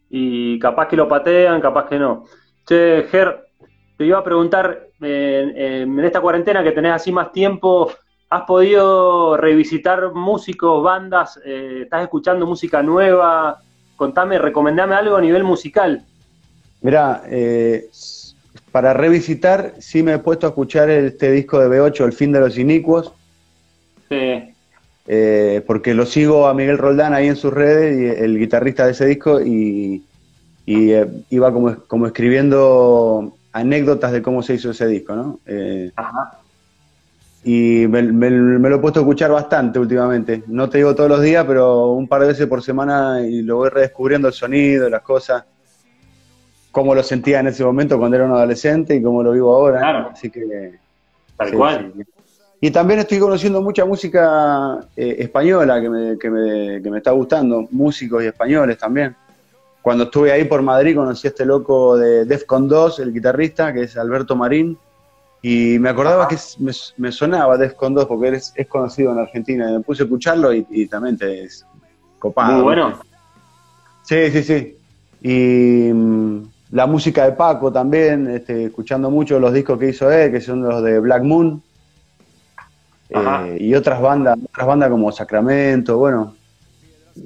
y 0.08 0.58
capaz 0.60 0.86
que 0.88 0.96
lo 0.96 1.08
patean, 1.08 1.60
capaz 1.60 1.88
que 1.88 1.98
no. 1.98 2.24
Che, 2.64 3.02
Ger, 3.10 3.44
te 3.98 4.04
iba 4.06 4.18
a 4.20 4.24
preguntar, 4.24 4.86
eh, 5.02 5.52
eh, 5.56 5.80
en 5.82 6.00
esta 6.00 6.20
cuarentena 6.22 6.62
que 6.62 6.72
tenés 6.72 6.92
así 6.92 7.12
más 7.12 7.32
tiempo, 7.32 7.90
¿has 8.30 8.42
podido 8.42 9.36
revisitar 9.36 10.12
músicos, 10.12 10.82
bandas? 10.82 11.40
Eh, 11.44 11.80
¿Estás 11.84 12.02
escuchando 12.02 12.46
música 12.46 12.82
nueva? 12.82 13.58
Contame, 13.96 14.38
recomendame 14.38 14.94
algo 14.94 15.16
a 15.16 15.20
nivel 15.20 15.44
musical. 15.44 16.04
Mira, 16.80 17.22
eh, 17.26 17.88
para 18.72 18.92
revisitar, 18.92 19.74
sí 19.78 20.02
me 20.02 20.14
he 20.14 20.18
puesto 20.18 20.46
a 20.46 20.50
escuchar 20.50 20.90
este 20.90 21.30
disco 21.30 21.58
de 21.60 21.68
B8, 21.68 22.04
El 22.04 22.12
fin 22.12 22.32
de 22.32 22.40
los 22.40 22.58
inicuos, 22.58 23.12
Sí, 24.08 24.54
eh, 25.06 25.62
porque 25.66 25.94
lo 25.94 26.06
sigo 26.06 26.46
a 26.46 26.54
Miguel 26.54 26.78
Roldán 26.78 27.14
ahí 27.14 27.28
en 27.28 27.36
sus 27.36 27.52
redes, 27.52 28.18
y 28.18 28.22
el 28.22 28.38
guitarrista 28.38 28.84
de 28.84 28.92
ese 28.92 29.06
disco, 29.06 29.40
y, 29.40 30.04
y, 30.66 30.90
eh, 30.90 31.06
iba 31.30 31.52
como, 31.52 31.76
como 31.86 32.06
escribiendo 32.06 33.34
anécdotas 33.52 34.12
de 34.12 34.22
cómo 34.22 34.42
se 34.42 34.54
hizo 34.54 34.70
ese 34.70 34.86
disco, 34.86 35.14
¿no? 35.14 35.40
Eh, 35.46 35.90
ajá. 35.96 36.40
Y 37.44 37.86
me, 37.88 38.02
me- 38.02 38.30
me 38.30 38.68
lo 38.70 38.76
he 38.76 38.78
puesto 38.78 39.00
a 39.00 39.02
escuchar 39.02 39.30
bastante 39.30 39.78
últimamente. 39.78 40.42
No 40.46 40.68
te 40.70 40.78
digo 40.78 40.94
todos 40.94 41.10
los 41.10 41.20
días, 41.22 41.44
pero 41.46 41.90
un 41.92 42.08
par 42.08 42.22
de 42.22 42.28
veces 42.28 42.46
por 42.46 42.62
semana 42.62 43.20
y 43.20 43.42
lo 43.42 43.56
voy 43.56 43.68
redescubriendo 43.68 44.28
el 44.28 44.34
sonido, 44.34 44.88
las 44.88 45.02
cosas, 45.02 45.44
cómo 46.70 46.94
lo 46.94 47.02
sentía 47.02 47.40
en 47.40 47.48
ese 47.48 47.62
momento 47.64 47.98
cuando 47.98 48.16
era 48.16 48.26
un 48.26 48.32
adolescente 48.32 48.94
y 48.96 49.02
cómo 49.02 49.22
lo 49.22 49.32
vivo 49.32 49.54
ahora. 49.54 49.78
Claro. 49.78 50.10
Así 50.12 50.30
que 50.30 50.78
Tal 51.36 51.50
Sí, 51.50 51.56
cual. 51.56 51.92
sí. 51.96 52.02
Y 52.60 52.70
también 52.70 53.00
estoy 53.00 53.18
conociendo 53.18 53.60
mucha 53.60 53.84
música 53.84 54.78
eh, 54.96 55.16
española 55.18 55.80
que 55.82 55.90
me, 55.90 56.18
que, 56.18 56.30
me, 56.30 56.80
que 56.82 56.90
me 56.90 56.98
está 56.98 57.10
gustando, 57.10 57.66
músicos 57.70 58.22
y 58.24 58.26
españoles 58.26 58.78
también. 58.78 59.14
Cuando 59.82 60.04
estuve 60.04 60.32
ahí 60.32 60.44
por 60.44 60.62
Madrid 60.62 60.96
conocí 60.96 61.26
a 61.26 61.30
este 61.30 61.44
loco 61.44 61.98
de 61.98 62.24
Defcon 62.24 62.66
2, 62.66 63.00
el 63.00 63.12
guitarrista, 63.12 63.70
que 63.74 63.82
es 63.82 63.98
Alberto 63.98 64.34
Marín, 64.34 64.78
y 65.46 65.78
me 65.78 65.90
acordaba 65.90 66.26
que 66.26 66.36
me, 66.58 66.72
me 66.96 67.12
sonaba 67.12 67.58
Defcon 67.58 67.94
2 67.94 68.06
porque 68.06 68.28
él 68.28 68.34
es, 68.36 68.50
es 68.56 68.66
conocido 68.66 69.12
en 69.12 69.18
Argentina, 69.18 69.70
y 69.70 69.74
me 69.74 69.80
puse 69.80 70.02
a 70.02 70.06
escucharlo 70.06 70.54
y, 70.54 70.66
y 70.70 70.86
también 70.88 71.18
te 71.18 71.44
es 71.44 71.66
copado. 72.18 72.54
Muy 72.54 72.62
bueno. 72.62 72.98
Sí, 74.02 74.30
sí, 74.30 74.42
sí. 74.42 74.78
Y 75.20 75.92
mm, 75.92 76.50
la 76.70 76.86
música 76.86 77.24
de 77.26 77.32
Paco 77.32 77.70
también, 77.70 78.26
este, 78.28 78.64
escuchando 78.64 79.10
mucho 79.10 79.38
los 79.38 79.52
discos 79.52 79.78
que 79.78 79.90
hizo 79.90 80.10
él, 80.10 80.30
que 80.32 80.40
son 80.40 80.62
los 80.62 80.82
de 80.82 80.98
Black 81.00 81.22
Moon. 81.22 81.62
Eh, 83.10 83.58
y 83.60 83.74
otras 83.74 84.00
bandas, 84.00 84.36
otras 84.48 84.66
bandas 84.66 84.88
como 84.90 85.12
Sacramento, 85.12 85.98
bueno, 85.98 86.38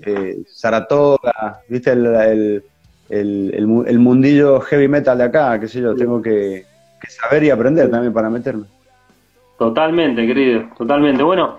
eh, 0.03 0.43
Saratoga, 0.45 1.63
viste 1.69 1.93
el, 1.93 2.05
el, 2.07 2.65
el- 3.09 3.85
el 3.87 3.99
mundillo 4.01 4.61
heavy 4.61 4.89
metal 4.89 5.17
de 5.19 5.25
acá, 5.25 5.59
qué 5.61 5.69
sé 5.69 5.81
yo, 5.81 5.95
tengo 5.95 6.21
que, 6.21 6.67
que 7.01 7.11
saber 7.11 7.45
y 7.45 7.51
aprender 7.51 7.91
también 7.91 8.13
para 8.13 8.31
meterme. 8.31 8.65
Totalmente, 9.59 10.27
querido, 10.27 10.69
totalmente. 10.77 11.23
Bueno, 11.23 11.59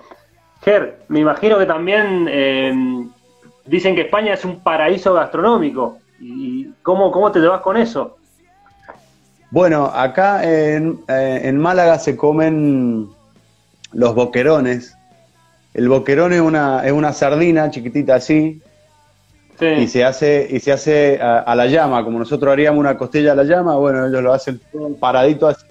Ger, 0.64 1.00
me 1.08 1.20
imagino 1.20 1.58
que 1.58 1.66
también 1.66 2.28
eh, 2.30 2.74
dicen 3.66 3.96
que 3.96 4.02
España 4.02 4.34
es 4.34 4.46
un 4.46 4.60
paraíso 4.62 5.14
gastronómico. 5.14 5.98
¿Y 6.20 6.70
cómo, 6.82 7.12
cómo 7.12 7.32
te 7.32 7.40
llevas 7.40 7.62
con 7.62 7.78
eso? 7.78 8.18
Bueno, 9.52 9.86
acá 9.86 10.44
en, 10.44 11.00
eh, 11.08 11.42
en 11.44 11.58
Málaga 11.58 11.98
se 11.98 12.16
comen 12.16 13.10
los 13.94 14.16
boquerones. 14.16 14.96
El 15.74 15.90
boquerón 15.90 16.34
es 16.34 16.42
una, 16.42 16.86
es 16.86 16.92
una 16.92 17.14
sardina 17.14 17.72
chiquitita 17.72 18.16
así, 18.16 18.62
Sí, 19.60 19.66
y 19.66 19.88
se 19.90 20.06
hace, 20.06 20.48
y 20.50 20.60
se 20.62 20.72
hace 20.72 21.22
a, 21.22 21.40
a 21.40 21.54
la 21.56 21.66
llama, 21.68 22.04
como 22.04 22.18
nosotros 22.20 22.52
haríamos 22.52 22.80
una 22.80 22.98
costilla 22.98 23.34
a 23.34 23.36
la 23.36 23.44
llama, 23.44 23.76
bueno, 23.76 24.08
ellos 24.08 24.24
lo 24.24 24.32
hacen 24.34 24.60
paradito 25.00 25.48
así, 25.48 25.66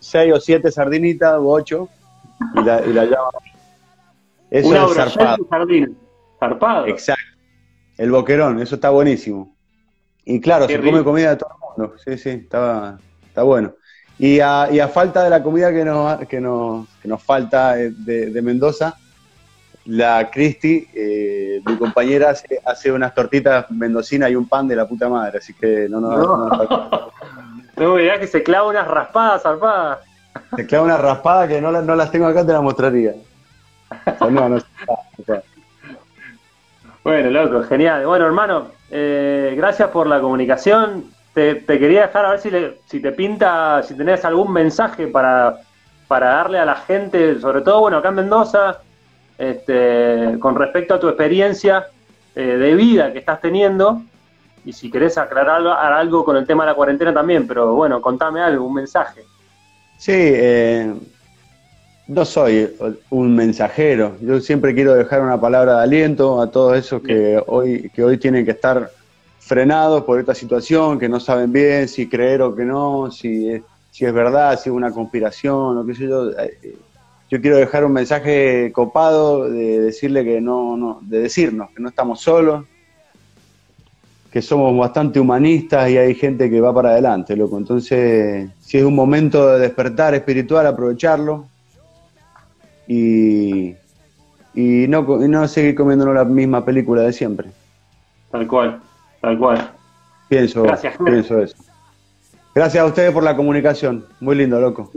seis 0.00 0.32
o 0.34 0.40
siete 0.40 0.72
sardinitas, 0.72 1.34
o 1.34 1.48
ocho, 1.48 1.88
y 2.56 2.64
la, 2.64 2.84
y 2.84 2.92
la 2.92 3.04
llama. 3.04 3.28
Eso 4.50 4.68
una 4.68 4.84
es 4.86 4.94
zarpado. 4.94 5.46
sardina. 5.48 5.88
Zarpado. 6.40 6.86
Exacto. 6.88 7.22
El 7.98 8.10
boquerón, 8.10 8.60
eso 8.60 8.74
está 8.76 8.90
buenísimo. 8.90 9.54
Y 10.24 10.40
claro, 10.40 10.66
Qué 10.66 10.74
se 10.74 10.78
rico. 10.80 10.92
come 10.92 11.04
comida 11.04 11.30
de 11.30 11.36
todo 11.36 11.50
el 11.50 11.78
mundo. 11.86 11.96
Sí, 12.04 12.18
sí, 12.18 12.30
está, 12.30 12.98
está 13.26 13.42
bueno. 13.42 13.74
Y 14.18 14.40
a, 14.40 14.68
y 14.72 14.80
a 14.80 14.88
falta 14.88 15.22
de 15.22 15.30
la 15.30 15.42
comida 15.42 15.72
que 15.72 15.84
nos, 15.84 16.18
que 16.26 16.40
nos, 16.40 16.88
que 17.00 17.06
nos 17.08 17.22
falta 17.22 17.80
eh, 17.80 17.92
de, 17.96 18.30
de 18.30 18.42
Mendoza, 18.42 18.96
la 19.88 20.30
Cristi, 20.30 20.86
eh, 20.94 21.60
mi 21.64 21.76
compañera, 21.76 22.30
hace, 22.30 22.60
hace 22.64 22.92
unas 22.92 23.14
tortitas 23.14 23.70
mendocinas 23.70 24.30
y 24.30 24.36
un 24.36 24.46
pan 24.48 24.68
de 24.68 24.76
la 24.76 24.86
puta 24.86 25.08
madre, 25.08 25.38
así 25.38 25.54
que 25.54 25.88
no 25.88 26.00
nos 26.00 26.18
No. 26.18 26.48
no. 26.48 27.12
No 27.76 27.96
digas 27.96 28.18
que 28.20 28.26
se 28.26 28.42
clava 28.42 28.68
unas 28.68 28.86
raspadas, 28.86 29.42
zarpadas. 29.42 29.98
Te 30.56 30.66
clava 30.66 30.84
una 30.84 30.96
raspada 30.98 31.48
que 31.48 31.60
no, 31.60 31.70
no 31.72 31.94
las 31.94 32.10
tengo 32.10 32.26
acá, 32.26 32.44
te 32.46 32.52
las 32.52 32.62
mostraría. 32.62 33.12
O 33.90 34.18
sea, 34.18 34.28
no, 34.30 34.48
no, 34.48 34.58
no, 34.58 35.42
Bueno, 37.04 37.30
loco, 37.30 37.62
genial. 37.66 38.06
Bueno, 38.06 38.26
hermano, 38.26 38.68
eh, 38.90 39.54
gracias 39.56 39.88
por 39.90 40.06
la 40.06 40.20
comunicación. 40.20 41.04
Te, 41.32 41.54
te 41.56 41.78
quería 41.78 42.02
dejar 42.08 42.26
a 42.26 42.30
ver 42.32 42.40
si, 42.40 42.50
le- 42.50 42.80
si 42.86 43.00
te 43.00 43.12
pinta, 43.12 43.82
si 43.82 43.94
tenés 43.94 44.24
algún 44.24 44.52
mensaje 44.52 45.06
para, 45.06 45.58
para 46.08 46.26
darle 46.28 46.58
a 46.58 46.64
la 46.64 46.74
gente, 46.76 47.40
sobre 47.40 47.62
todo, 47.62 47.80
bueno, 47.80 47.98
acá 47.98 48.08
en 48.10 48.16
Mendoza, 48.16 48.78
este, 49.38 50.38
con 50.40 50.56
respecto 50.56 50.94
a 50.94 51.00
tu 51.00 51.08
experiencia 51.08 51.86
eh, 52.34 52.42
de 52.42 52.74
vida 52.74 53.12
que 53.12 53.20
estás 53.20 53.40
teniendo. 53.40 54.02
Y 54.64 54.72
si 54.72 54.90
querés 54.90 55.16
aclarar 55.16 55.66
algo, 55.66 56.24
con 56.24 56.36
el 56.36 56.46
tema 56.46 56.64
de 56.64 56.70
la 56.70 56.74
cuarentena 56.74 57.14
también, 57.14 57.46
pero 57.46 57.72
bueno, 57.72 58.02
contame 58.02 58.40
algo, 58.40 58.66
un 58.66 58.74
mensaje. 58.74 59.22
Sí, 59.96 60.12
eh, 60.14 60.92
no 62.08 62.24
soy 62.24 62.76
un 63.10 63.34
mensajero. 63.34 64.16
Yo 64.20 64.40
siempre 64.40 64.74
quiero 64.74 64.94
dejar 64.94 65.22
una 65.22 65.40
palabra 65.40 65.76
de 65.76 65.82
aliento 65.84 66.40
a 66.40 66.50
todos 66.50 66.76
esos 66.76 67.02
que 67.02 67.42
hoy, 67.46 67.90
que 67.94 68.02
hoy 68.04 68.18
tienen 68.18 68.44
que 68.44 68.50
estar 68.50 68.90
frenados 69.38 70.04
por 70.04 70.18
esta 70.20 70.34
situación, 70.34 70.98
que 70.98 71.08
no 71.08 71.20
saben 71.20 71.52
bien 71.52 71.88
si 71.88 72.08
creer 72.08 72.42
o 72.42 72.54
que 72.54 72.64
no, 72.64 73.10
si 73.10 73.48
es, 73.48 73.62
si 73.90 74.04
es 74.04 74.12
verdad, 74.12 74.58
si 74.58 74.68
es 74.68 74.74
una 74.74 74.90
conspiración 74.90 75.78
o 75.78 75.86
qué 75.86 75.94
sé 75.94 76.06
yo. 76.06 76.30
Eh, 76.30 76.76
Yo 77.30 77.40
quiero 77.42 77.58
dejar 77.58 77.84
un 77.84 77.92
mensaje 77.92 78.72
copado 78.72 79.50
de 79.50 79.80
decirle 79.80 80.24
que 80.24 80.40
no, 80.40 80.76
no, 80.76 80.98
de 81.02 81.20
decirnos 81.20 81.70
que 81.70 81.82
no 81.82 81.90
estamos 81.90 82.20
solos, 82.20 82.64
que 84.32 84.40
somos 84.40 84.76
bastante 84.78 85.20
humanistas 85.20 85.90
y 85.90 85.98
hay 85.98 86.14
gente 86.14 86.48
que 86.48 86.60
va 86.60 86.72
para 86.72 86.90
adelante, 86.90 87.36
loco. 87.36 87.58
Entonces, 87.58 88.48
si 88.60 88.78
es 88.78 88.84
un 88.84 88.94
momento 88.94 89.46
de 89.48 89.60
despertar 89.60 90.14
espiritual, 90.14 90.66
aprovecharlo 90.66 91.46
y, 92.86 93.74
y 94.54 94.86
no, 94.88 95.24
y 95.24 95.28
no 95.28 95.46
seguir 95.48 95.74
comiéndonos 95.74 96.14
la 96.14 96.24
misma 96.24 96.64
película 96.64 97.02
de 97.02 97.12
siempre. 97.12 97.50
Tal 98.30 98.46
cual, 98.46 98.80
tal 99.20 99.38
cual. 99.38 99.70
Pienso, 100.28 100.62
Gracias, 100.62 100.96
pienso 101.02 101.42
eso. 101.42 101.56
Gracias 102.54 102.82
a 102.82 102.86
ustedes 102.86 103.12
por 103.12 103.22
la 103.22 103.36
comunicación. 103.36 104.04
Muy 104.20 104.36
lindo, 104.36 104.60
loco. 104.60 104.90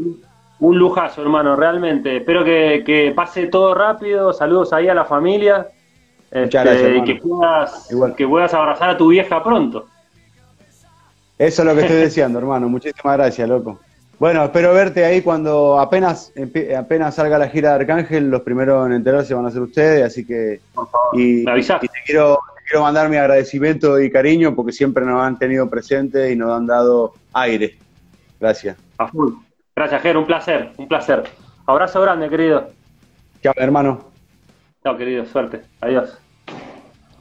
Un 0.61 0.77
lujazo, 0.77 1.21
hermano, 1.23 1.55
realmente. 1.55 2.17
Espero 2.17 2.43
que, 2.45 2.83
que 2.85 3.11
pase 3.15 3.47
todo 3.47 3.73
rápido. 3.73 4.31
Saludos 4.31 4.71
ahí 4.73 4.87
a 4.87 4.93
la 4.93 5.05
familia. 5.05 5.67
Muchas 6.31 6.65
Este, 6.65 6.87
gracias, 6.87 6.97
y 6.97 7.03
que 7.03 7.15
puedas, 7.21 7.91
Igual. 7.91 8.15
que 8.15 8.27
puedas 8.27 8.53
abrazar 8.53 8.91
a 8.91 8.97
tu 8.97 9.07
vieja 9.09 9.43
pronto. 9.43 9.85
Eso 11.37 11.61
es 11.63 11.67
lo 11.67 11.73
que 11.75 11.81
estoy 11.81 11.97
deseando, 12.01 12.39
hermano. 12.39 12.69
Muchísimas 12.69 13.17
gracias, 13.17 13.49
loco. 13.49 13.79
Bueno, 14.19 14.43
espero 14.43 14.71
verte 14.71 15.03
ahí 15.03 15.23
cuando 15.23 15.79
apenas 15.79 16.31
apenas 16.77 17.15
salga 17.15 17.39
la 17.39 17.49
gira 17.49 17.69
de 17.69 17.75
Arcángel. 17.77 18.29
Los 18.29 18.41
primeros 18.43 18.85
en 18.85 18.93
enterarse 18.93 19.33
van 19.33 19.47
a 19.47 19.51
ser 19.51 19.63
ustedes, 19.63 20.05
así 20.05 20.23
que 20.25 20.61
Por 20.75 20.87
favor, 20.89 21.19
y, 21.19 21.43
me 21.43 21.51
avisás. 21.53 21.83
y 21.83 21.87
te 21.87 21.97
quiero 22.05 22.35
te 22.55 22.61
quiero 22.69 22.83
mandar 22.83 23.09
mi 23.09 23.17
agradecimiento 23.17 23.99
y 23.99 24.11
cariño 24.11 24.55
porque 24.55 24.71
siempre 24.73 25.03
nos 25.05 25.23
han 25.23 25.39
tenido 25.39 25.67
presentes 25.67 26.31
y 26.31 26.35
nos 26.35 26.51
han 26.55 26.67
dado 26.67 27.13
aire. 27.33 27.75
Gracias. 28.39 28.77
A 28.99 29.07
full. 29.07 29.33
Gracias, 29.75 30.01
Ger, 30.01 30.17
un 30.17 30.25
placer, 30.25 30.71
un 30.77 30.87
placer. 30.87 31.23
Abrazo 31.65 32.01
grande, 32.01 32.29
querido. 32.29 32.69
Chao, 33.41 33.53
hermano. 33.57 34.11
Chao, 34.83 34.97
querido, 34.97 35.25
suerte. 35.25 35.61
Adiós. 35.79 36.17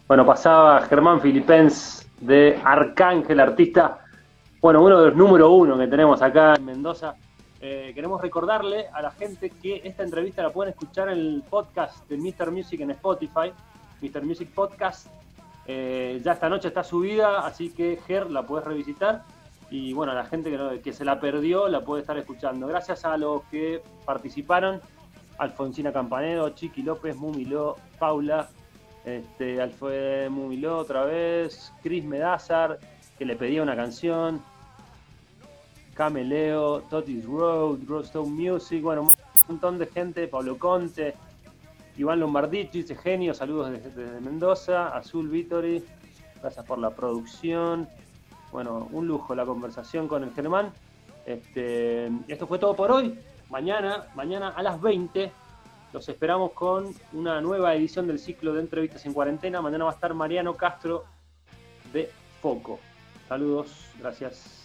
Bueno, 0.09 0.27
pasaba 0.27 0.81
Germán 0.83 1.21
Filipens 1.21 2.09
de 2.21 2.59
Arcángel, 2.65 3.41
artista, 3.41 4.01
bueno, 4.61 4.83
uno 4.83 5.01
de 5.01 5.07
los 5.07 5.17
número 5.17 5.51
uno 5.53 5.79
que 5.79 5.87
tenemos 5.87 6.21
acá 6.21 6.55
en 6.55 6.67
Mendoza. 6.67 7.15
Eh, 7.63 7.93
queremos 7.95 8.21
recordarle 8.21 8.89
a 8.93 9.01
la 9.01 9.11
gente 9.11 9.49
que 9.49 9.81
esta 9.85 10.03
entrevista 10.03 10.43
la 10.43 10.51
pueden 10.51 10.73
escuchar 10.73 11.09
en 11.09 11.19
el 11.19 11.43
podcast 11.49 12.07
de 12.11 12.19
Mr. 12.19 12.51
Music 12.51 12.81
en 12.81 12.91
Spotify, 12.91 13.53
Mr. 14.03 14.23
Music 14.23 14.51
Podcast. 14.55 15.07
Eh, 15.65 16.21
ya 16.23 16.33
esta 16.33 16.51
noche 16.51 16.69
está 16.69 16.85
subida, 16.85 17.47
así 17.47 17.71
que 17.71 17.99
Ger 18.07 18.31
la 18.31 18.43
puedes 18.43 18.67
revisitar. 18.67 19.23
Y 19.71 19.93
bueno, 19.93 20.13
la 20.15 20.25
gente 20.27 20.51
que, 20.83 20.93
se 20.93 21.05
la 21.05 21.21
perdió 21.21 21.69
la 21.69 21.85
puede 21.85 22.01
estar 22.01 22.19
escuchando. 22.19 22.67
Gracias 22.67 23.05
a 23.05 23.17
los 23.17 23.45
que 23.45 23.81
participaron, 24.05 24.81
Alfonsina 25.39 25.93
Campanero, 25.93 26.51
Chiqui 26.51 26.83
López, 26.83 27.17
Mumiló, 27.17 27.77
Paula, 27.99 28.49
este, 29.05 29.61
Alfred 29.63 30.29
Mumiló 30.29 30.79
otra 30.79 31.05
vez, 31.05 31.73
Chris 31.83 32.05
Medazar, 32.05 32.81
que 33.17 33.25
le 33.25 33.37
pedía 33.37 33.63
una 33.63 33.77
canción, 33.77 34.43
Cameleo, 35.95 36.81
Totis 36.83 37.25
Road, 37.25 37.79
Roadstone 37.87 38.31
Music, 38.31 38.83
bueno, 38.83 39.03
un 39.03 39.15
montón 39.49 39.79
de 39.79 39.87
gente, 39.87 40.27
Pablo 40.27 40.59
Conte, 40.59 41.15
Iván 41.97 42.19
Lombardici, 42.19 42.83
dice 42.83 42.97
genio, 42.97 43.35
saludos 43.35 43.71
desde, 43.71 43.91
desde 43.91 44.21
Mendoza, 44.21 44.89
Azul 44.89 45.29
Vittori, 45.29 45.85
gracias 46.41 46.67
por 46.67 46.79
la 46.79 46.91
producción. 46.91 47.89
Bueno, 48.53 48.89
un 48.93 49.07
lujo 49.07 49.35
la 49.35 49.47
conversación 49.47 50.09
con 50.09 50.25
el 50.25 50.33
Germán. 50.33 50.73
Este, 51.27 52.11
esto 52.29 52.47
fue 52.47 52.59
todo 52.59 52.75
por 52.75 52.91
hoy. 52.91 53.19
Mañana, 53.49 54.07
mañana 54.15 54.49
a 54.49 54.63
las 54.63 54.81
20, 54.81 55.33
los 55.93 56.09
esperamos 56.09 56.53
con 56.53 56.93
una 57.13 57.41
nueva 57.41 57.75
edición 57.75 58.07
del 58.07 58.19
ciclo 58.19 58.53
de 58.53 58.61
entrevistas 58.61 59.05
en 59.07 59.13
cuarentena. 59.13 59.61
Mañana 59.61 59.85
va 59.85 59.91
a 59.91 59.95
estar 59.95 60.15
Mariano 60.15 60.57
Castro 60.57 61.05
de 61.93 62.11
Foco. 62.41 62.79
Saludos, 63.29 63.87
gracias. 63.99 64.60